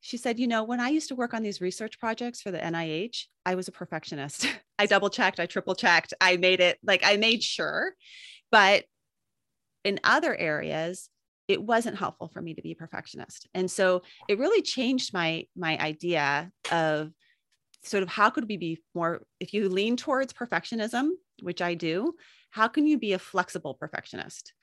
[0.00, 2.58] She said, You know, when I used to work on these research projects for the
[2.58, 4.46] NIH, I was a perfectionist.
[4.78, 7.94] I double checked, I triple checked, I made it like I made sure.
[8.50, 8.84] But
[9.84, 11.08] in other areas,
[11.48, 13.48] it wasn't helpful for me to be a perfectionist.
[13.54, 17.12] And so it really changed my my idea of
[17.86, 21.10] sort of how could we be more if you lean towards perfectionism
[21.42, 22.14] which i do
[22.56, 24.54] how can you be a flexible perfectionist?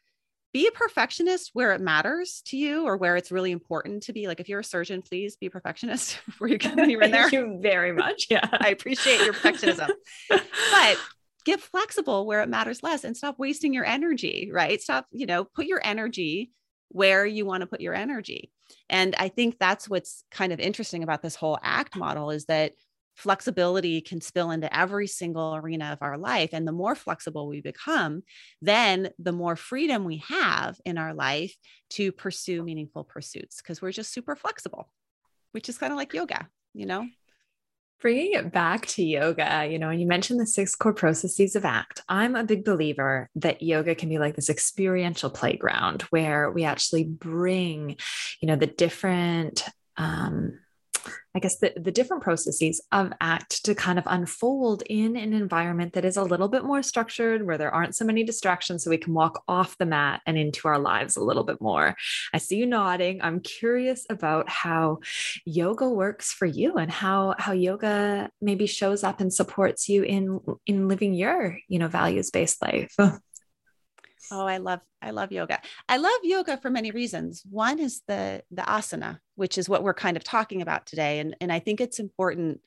[0.52, 4.28] Be a perfectionist where it matters to you or where it's really important to be.
[4.28, 7.30] Like if you're a surgeon please be a perfectionist before you get anywhere in there.
[7.30, 8.28] Thank you very much.
[8.32, 8.48] Yeah.
[8.52, 9.92] I appreciate your perfectionism.
[10.28, 10.98] But
[11.46, 14.82] get flexible where it matters less and stop wasting your energy, right?
[14.82, 16.52] Stop, you know, put your energy
[16.90, 18.52] where you want to put your energy.
[18.90, 22.74] And I think that's what's kind of interesting about this whole ACT model is that
[23.16, 26.50] flexibility can spill into every single arena of our life.
[26.54, 28.24] And the more flexible we become,
[28.62, 31.56] then the more freedom we have in our life
[31.92, 34.90] to pursue meaningful pursuits because we're just super flexible,
[35.52, 37.08] which is kind of like yoga, you know?
[38.02, 41.64] Bringing it back to yoga, you know, and you mentioned the six core processes of
[41.64, 42.02] ACT.
[42.10, 47.06] I'm a big believer that yoga can be like this experiential playground where we actually
[47.06, 47.96] bring,
[48.42, 49.64] you know, the different
[49.96, 50.60] um,
[51.36, 55.94] I guess the, the different processes of ACT to kind of unfold in an environment
[55.94, 58.98] that is a little bit more structured, where there aren't so many distractions, so we
[58.98, 61.96] can walk off the mat and into our lives a little bit more.
[62.34, 63.22] I see you nodding.
[63.22, 65.00] I'm curious about how
[65.46, 70.40] yoga works for you and how how yoga maybe shows up and supports you in
[70.66, 72.96] in living your you know values based life.
[74.32, 75.60] Oh, I love I love yoga.
[75.90, 77.44] I love yoga for many reasons.
[77.50, 81.36] One is the the asana, which is what we're kind of talking about today, and
[81.42, 82.62] and I think it's important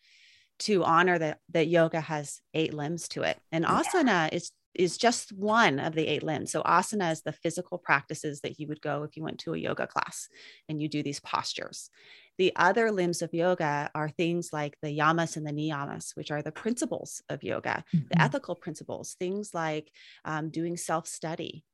[0.61, 5.33] to honor that that yoga has eight limbs to it, and asana is is just
[5.33, 6.53] one of the eight limbs.
[6.53, 9.59] So asana is the physical practices that you would go if you went to a
[9.59, 10.29] yoga class
[10.69, 11.91] and you do these postures.
[12.39, 16.43] The other limbs of yoga are things like the yamas and the niyamas, which are
[16.43, 18.09] the principles of yoga, mm-hmm.
[18.11, 19.91] the ethical principles, things like
[20.25, 21.65] um, doing self study,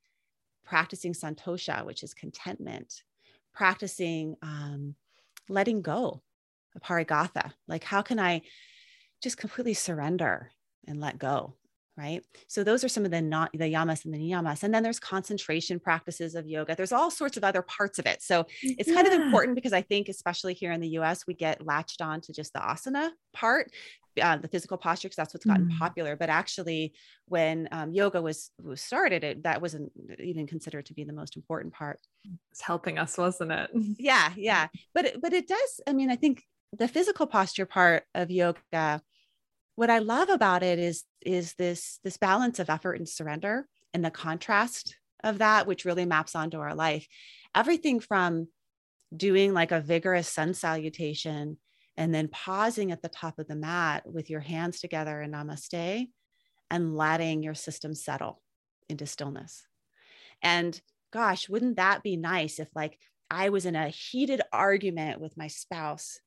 [0.64, 3.02] practicing santosha, which is contentment,
[3.52, 4.94] practicing um,
[5.48, 6.22] letting go,
[6.78, 7.52] aparigraha.
[7.66, 8.42] Like, how can I
[9.22, 10.50] just completely surrender
[10.86, 11.54] and let go?
[11.96, 12.24] Right?
[12.48, 14.62] So those are some of the not the yamas and the niyamas.
[14.62, 16.74] And then there's concentration practices of yoga.
[16.74, 18.22] There's all sorts of other parts of it.
[18.22, 18.94] So it's yeah.
[18.94, 22.20] kind of important because I think, especially here in the US, we get latched on
[22.22, 23.70] to just the asana part.
[24.20, 25.78] Uh, the physical posture because that's what's gotten mm.
[25.78, 26.92] popular but actually
[27.28, 29.90] when um, yoga was was started it that wasn't
[30.22, 31.98] even considered to be the most important part
[32.50, 36.16] it's helping us wasn't it yeah yeah but it, but it does i mean i
[36.16, 36.42] think
[36.78, 39.00] the physical posture part of yoga
[39.74, 44.04] what I love about it is is this this balance of effort and surrender and
[44.04, 47.06] the contrast of that which really maps onto our life.
[47.54, 48.48] Everything from
[49.14, 51.58] doing like a vigorous sun salutation
[51.96, 56.08] and then pausing at the top of the mat with your hands together in namaste
[56.70, 58.42] and letting your system settle
[58.88, 59.66] into stillness.
[60.42, 60.80] And
[61.12, 62.98] gosh wouldn't that be nice if like
[63.30, 66.18] i was in a heated argument with my spouse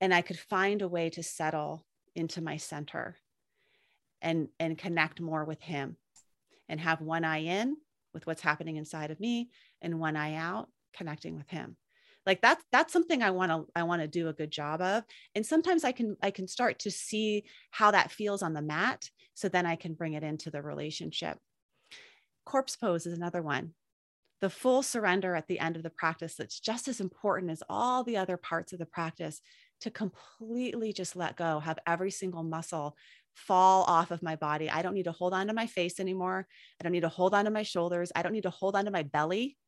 [0.00, 1.84] and i could find a way to settle
[2.14, 3.16] into my center
[4.22, 5.96] and and connect more with him
[6.68, 7.76] and have one eye in
[8.12, 9.50] with what's happening inside of me
[9.82, 11.76] and one eye out connecting with him.
[12.26, 15.04] Like that's that's something i want to i want to do a good job of.
[15.34, 19.08] And sometimes i can i can start to see how that feels on the mat
[19.34, 21.38] so then i can bring it into the relationship.
[22.46, 23.72] Corpse pose is another one.
[24.40, 28.04] The full surrender at the end of the practice that's just as important as all
[28.04, 29.40] the other parts of the practice
[29.84, 32.96] to completely just let go, have every single muscle
[33.34, 34.70] fall off of my body.
[34.70, 36.46] I don't need to hold on to my face anymore.
[36.80, 38.10] I don't need to hold on to my shoulders.
[38.16, 39.58] I don't need to hold on to my belly.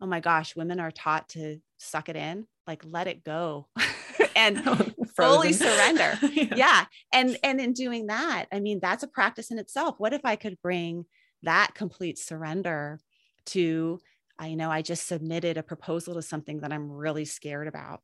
[0.00, 3.68] Oh my gosh, women are taught to suck it in, like let it go
[4.36, 6.18] and oh, fully surrender.
[6.32, 6.54] yeah.
[6.56, 6.84] yeah.
[7.12, 9.96] And and in doing that, I mean, that's a practice in itself.
[9.98, 11.04] What if I could bring
[11.44, 12.98] that complete surrender
[13.46, 14.00] to
[14.36, 18.00] I know I just submitted a proposal to something that I'm really scared about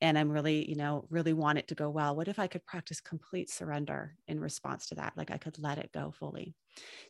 [0.00, 2.64] and i'm really you know really want it to go well what if i could
[2.66, 5.12] practice complete surrender in response to that?
[5.16, 6.54] Like i could let it go fully.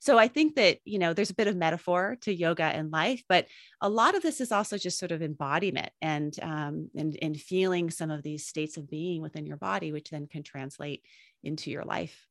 [0.01, 3.23] So i think that you know there's a bit of metaphor to yoga and life
[3.29, 3.47] but
[3.81, 7.91] a lot of this is also just sort of embodiment and um, and, and feeling
[7.91, 11.03] some of these states of being within your body which then can translate
[11.43, 12.27] into your life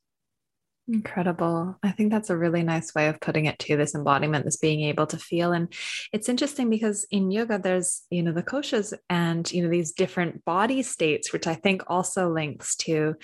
[0.88, 1.76] Incredible.
[1.82, 4.82] I think that's a really nice way of putting it to this embodiment, this being
[4.82, 5.52] able to feel.
[5.52, 5.74] And
[6.14, 10.46] it's interesting because in yoga, there's, you know, the koshas and, you know, these different
[10.46, 13.16] body states, which I think also links to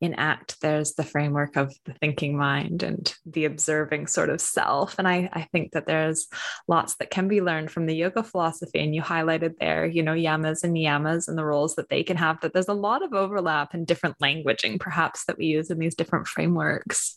[0.00, 4.96] in ACT, there's the framework of the thinking mind and the observing sort of self.
[4.96, 6.28] And I, I think that there's
[6.68, 8.78] lots that can be learned from the yoga philosophy.
[8.78, 12.16] And you highlighted there, you know, yamas and niyamas and the roles that they can
[12.16, 15.80] have, that there's a lot of overlap and different languaging, perhaps, that we use in
[15.80, 17.07] these different frameworks.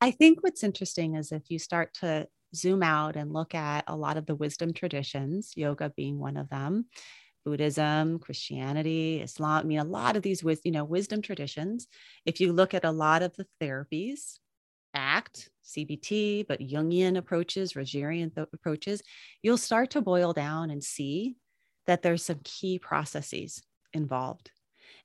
[0.00, 3.96] I think what's interesting is if you start to zoom out and look at a
[3.96, 6.86] lot of the wisdom traditions, yoga being one of them,
[7.44, 11.86] Buddhism, Christianity, Islam, I mean, a lot of these, you know, wisdom traditions,
[12.26, 14.38] if you look at a lot of the therapies,
[14.94, 19.02] ACT, CBT, but Jungian approaches, Rogerian th- approaches,
[19.42, 21.36] you'll start to boil down and see
[21.86, 24.50] that there's some key processes involved.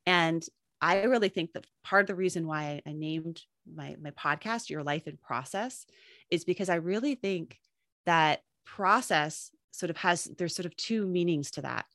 [0.06, 0.46] And
[0.82, 3.42] I really think that part of the reason why I named
[3.74, 5.86] my my podcast, Your Life in Process,
[6.30, 7.58] is because I really think
[8.06, 11.86] that process sort of has there's sort of two meanings to that.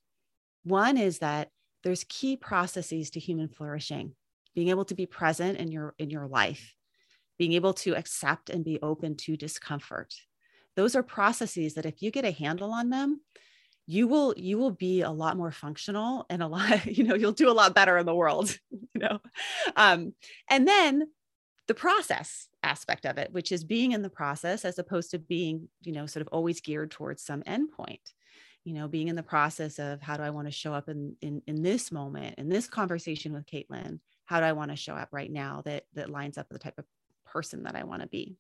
[0.64, 1.50] One is that
[1.82, 4.14] there's key processes to human flourishing,
[4.54, 6.74] being able to be present in your in your life,
[7.38, 10.14] being able to accept and be open to discomfort.
[10.76, 13.20] Those are processes that if you get a handle on them,
[13.86, 17.32] you will you will be a lot more functional and a lot you know you'll
[17.32, 19.18] do a lot better in the world you know
[19.76, 20.14] um,
[20.48, 21.08] and then
[21.70, 25.68] the process aspect of it which is being in the process as opposed to being
[25.82, 28.00] you know sort of always geared towards some endpoint.
[28.64, 31.14] You know being in the process of how do i want to show up in
[31.20, 34.00] in, in this moment in this conversation with caitlin?
[34.24, 36.64] How do i want to show up right now that that lines up with the
[36.64, 36.86] type of
[37.24, 38.36] person that i want to be?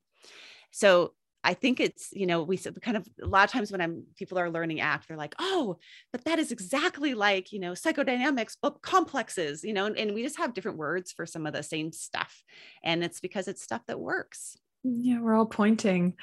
[0.72, 4.04] So I think it's, you know, we kind of a lot of times when I'm
[4.16, 5.78] people are learning ACT, they're like, oh,
[6.12, 10.22] but that is exactly like, you know, psychodynamics, but complexes, you know, and, and we
[10.22, 12.42] just have different words for some of the same stuff.
[12.84, 14.56] And it's because it's stuff that works.
[14.82, 16.14] Yeah, we're all pointing.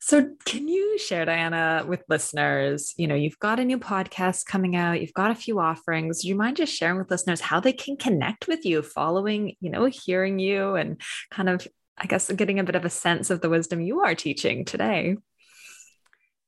[0.00, 2.92] So, can you share, Diana, with listeners?
[2.96, 6.22] You know, you've got a new podcast coming out, you've got a few offerings.
[6.22, 9.70] Do you mind just sharing with listeners how they can connect with you following, you
[9.70, 11.00] know, hearing you and
[11.30, 11.68] kind of
[12.00, 15.16] I guess, getting a bit of a sense of the wisdom you are teaching today.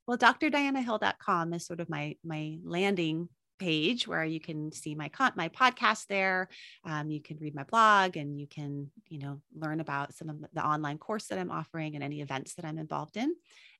[0.07, 3.29] Well, drdianahill.com is sort of my my landing
[3.59, 6.49] page where you can see my con- my podcast there.
[6.83, 10.37] Um, you can read my blog and you can you know learn about some of
[10.53, 13.33] the online course that I'm offering and any events that I'm involved in.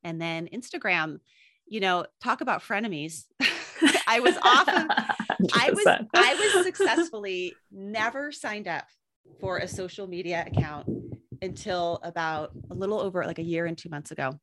[0.03, 1.19] And then Instagram,
[1.65, 3.23] you know, talk about frenemies.
[4.07, 4.87] I was often
[5.53, 8.85] I was I was successfully never signed up
[9.39, 10.87] for a social media account
[11.43, 14.39] until about a little over like a year and two months ago.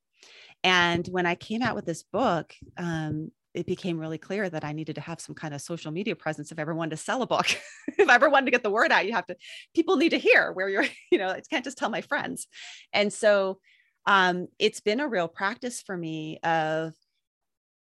[0.63, 4.73] And when I came out with this book, um, it became really clear that I
[4.73, 7.23] needed to have some kind of social media presence if I ever wanted to sell
[7.23, 7.47] a book.
[7.99, 9.37] if I ever wanted to get the word out, you have to,
[9.75, 12.47] people need to hear where you're, you know, I can't just tell my friends.
[12.93, 13.59] And so
[14.07, 16.93] um, it's been a real practice for me of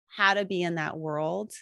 [0.08, 1.52] how to be in that world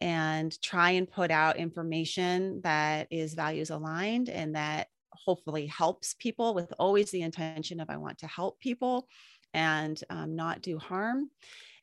[0.00, 4.88] and try and put out information that is values aligned and that
[5.24, 9.06] hopefully helps people with always the intention of I want to help people
[9.54, 11.30] and um, not do harm.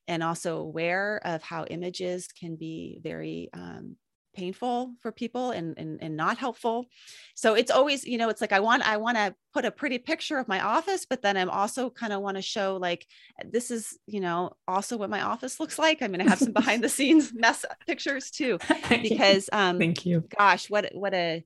[0.07, 3.95] And also aware of how images can be very um,
[4.35, 6.85] painful for people and, and and not helpful.
[7.33, 9.97] So it's always you know it's like i want i want to put a pretty
[9.97, 13.07] picture of my office but then i'm also kind of want to show like
[13.49, 16.01] this is you know also what my office looks like.
[16.01, 18.59] I'm going to have some behind the scenes mess pictures too
[18.89, 20.23] because um thank you.
[20.37, 21.43] gosh what what a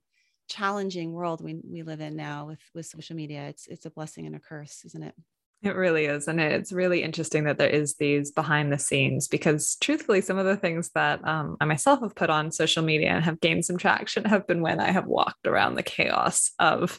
[0.50, 3.48] challenging world we, we live in now with with social media.
[3.48, 5.16] It's it's a blessing and a curse isn't it
[5.62, 6.30] it really is.
[6.30, 10.46] And it's really interesting that there is these behind the scenes because truthfully, some of
[10.46, 13.78] the things that um, I myself have put on social media and have gained some
[13.78, 16.98] traction have been when I have walked around the chaos of,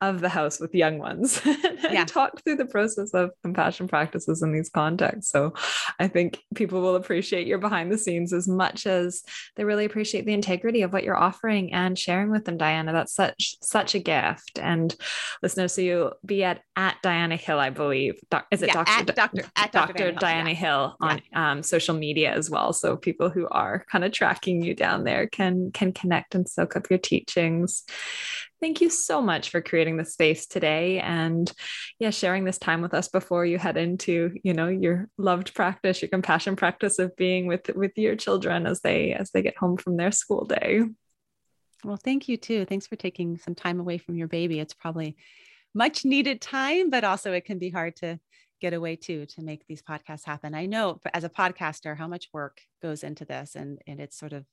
[0.00, 2.06] of the house with young ones and yeah.
[2.06, 5.30] talked through the process of compassion practices in these contexts.
[5.30, 5.52] So
[5.98, 9.22] I think people will appreciate your behind the scenes as much as
[9.56, 12.94] they really appreciate the integrity of what you're offering and sharing with them, Diana.
[12.94, 14.58] That's such such a gift.
[14.58, 14.94] And
[15.42, 18.20] listeners, so you'll be at at Diana Hill, I believe believe.
[18.50, 18.90] Is it yeah, Dr.
[18.90, 19.42] At Dr.
[19.56, 19.92] At Dr.
[19.92, 20.12] Dr.
[20.12, 21.08] Diana, Hill, yeah.
[21.08, 21.52] on yeah.
[21.52, 22.72] Um, social media as well.
[22.72, 26.76] So people who are kind of tracking you down there can can connect and soak
[26.76, 27.84] up your teachings.
[28.60, 31.50] Thank you so much for creating the space today and
[31.98, 36.02] yeah, sharing this time with us before you head into, you know, your loved practice,
[36.02, 39.76] your compassion practice of being with with your children as they as they get home
[39.76, 40.82] from their school day.
[41.82, 42.66] Well, thank you too.
[42.66, 44.60] Thanks for taking some time away from your baby.
[44.60, 45.16] It's probably
[45.74, 48.18] much needed time, but also it can be hard to
[48.60, 50.54] get away too to make these podcasts happen.
[50.54, 54.32] I know as a podcaster how much work goes into this and and it's sort
[54.32, 54.44] of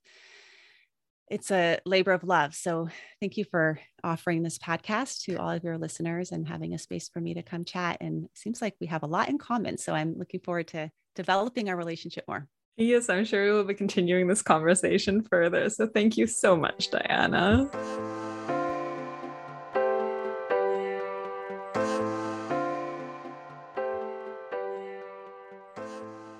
[1.29, 2.55] it's a labor of love.
[2.55, 2.87] So
[3.19, 7.09] thank you for offering this podcast to all of your listeners and having a space
[7.09, 7.97] for me to come chat.
[7.99, 9.77] And it seems like we have a lot in common.
[9.77, 12.47] So I'm looking forward to developing our relationship more.
[12.77, 15.69] Yes, I'm sure we will be continuing this conversation further.
[15.69, 17.69] So thank you so much, Diana.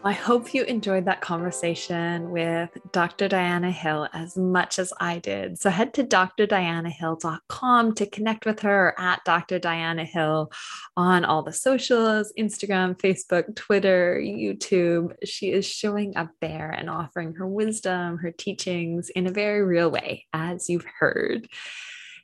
[0.08, 3.28] I hope you enjoyed that conversation with Dr.
[3.28, 5.60] Diana Hill as much as I did.
[5.60, 9.60] So head to drdianahill.com to connect with her at Dr.
[9.60, 10.50] Diana Hill
[10.96, 15.14] on all the socials Instagram, Facebook, Twitter, YouTube.
[15.26, 19.92] She is showing up there and offering her wisdom, her teachings in a very real
[19.92, 21.50] way, as you've heard.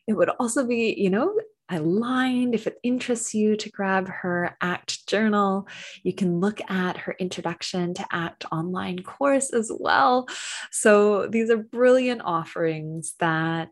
[0.07, 1.37] It would also be, you know,
[1.69, 5.67] aligned, if it interests you to grab her ACT journal,
[6.03, 10.27] you can look at her introduction to ACT online course as well.
[10.71, 13.69] So these are brilliant offerings that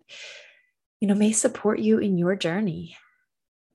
[1.00, 2.96] you know may support you in your journey.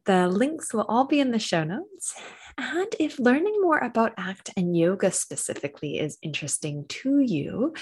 [0.06, 2.14] The links will all be in the show notes.
[2.58, 7.74] And if learning more about ACT and yoga specifically is interesting to you,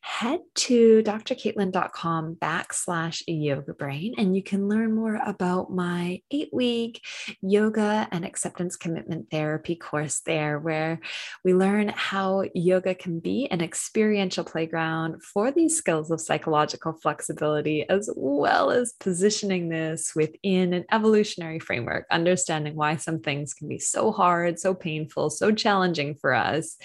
[0.00, 7.04] head to drcaitlin.com backslash yoga brain and you can learn more about my eight week
[7.40, 10.98] yoga and acceptance commitment therapy course there, where
[11.44, 17.88] we learn how yoga can be an experiential playground for these skills of psychological flexibility,
[17.88, 23.78] as well as positioning this within an evolutionary framework, understanding why some things can be
[23.78, 26.76] so hard, so painful, so challenging for us,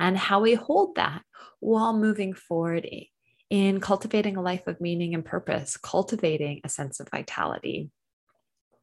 [0.00, 1.22] and how we hold that
[1.60, 2.88] while moving forward
[3.50, 7.90] in cultivating a life of meaning and purpose, cultivating a sense of vitality.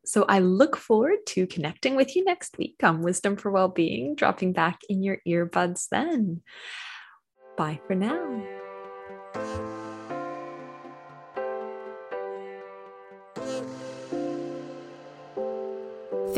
[0.05, 4.51] So I look forward to connecting with you next week on Wisdom for Wellbeing, dropping
[4.51, 6.41] back in your earbuds then.
[7.55, 9.72] Bye for now.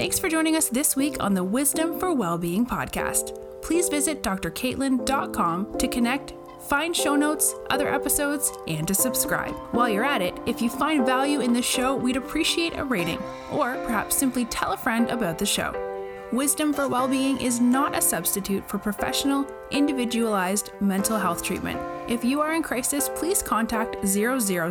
[0.05, 3.35] Thanks for joining us this week on the Wisdom for Wellbeing podcast.
[3.63, 6.35] Please visit drcaitlin.com to connect,
[6.69, 9.55] find show notes, other episodes, and to subscribe.
[9.71, 13.17] While you're at it, if you find value in this show, we'd appreciate a rating,
[13.51, 15.84] or perhaps simply tell a friend about the show.
[16.31, 21.79] Wisdom for Wellbeing is not a substitute for professional, individualized mental health treatment.
[22.09, 24.69] If you are in crisis, please contact 000,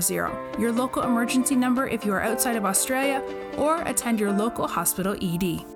[0.58, 3.22] your local emergency number if you are outside of Australia,
[3.56, 5.73] or attend your local hospital ED.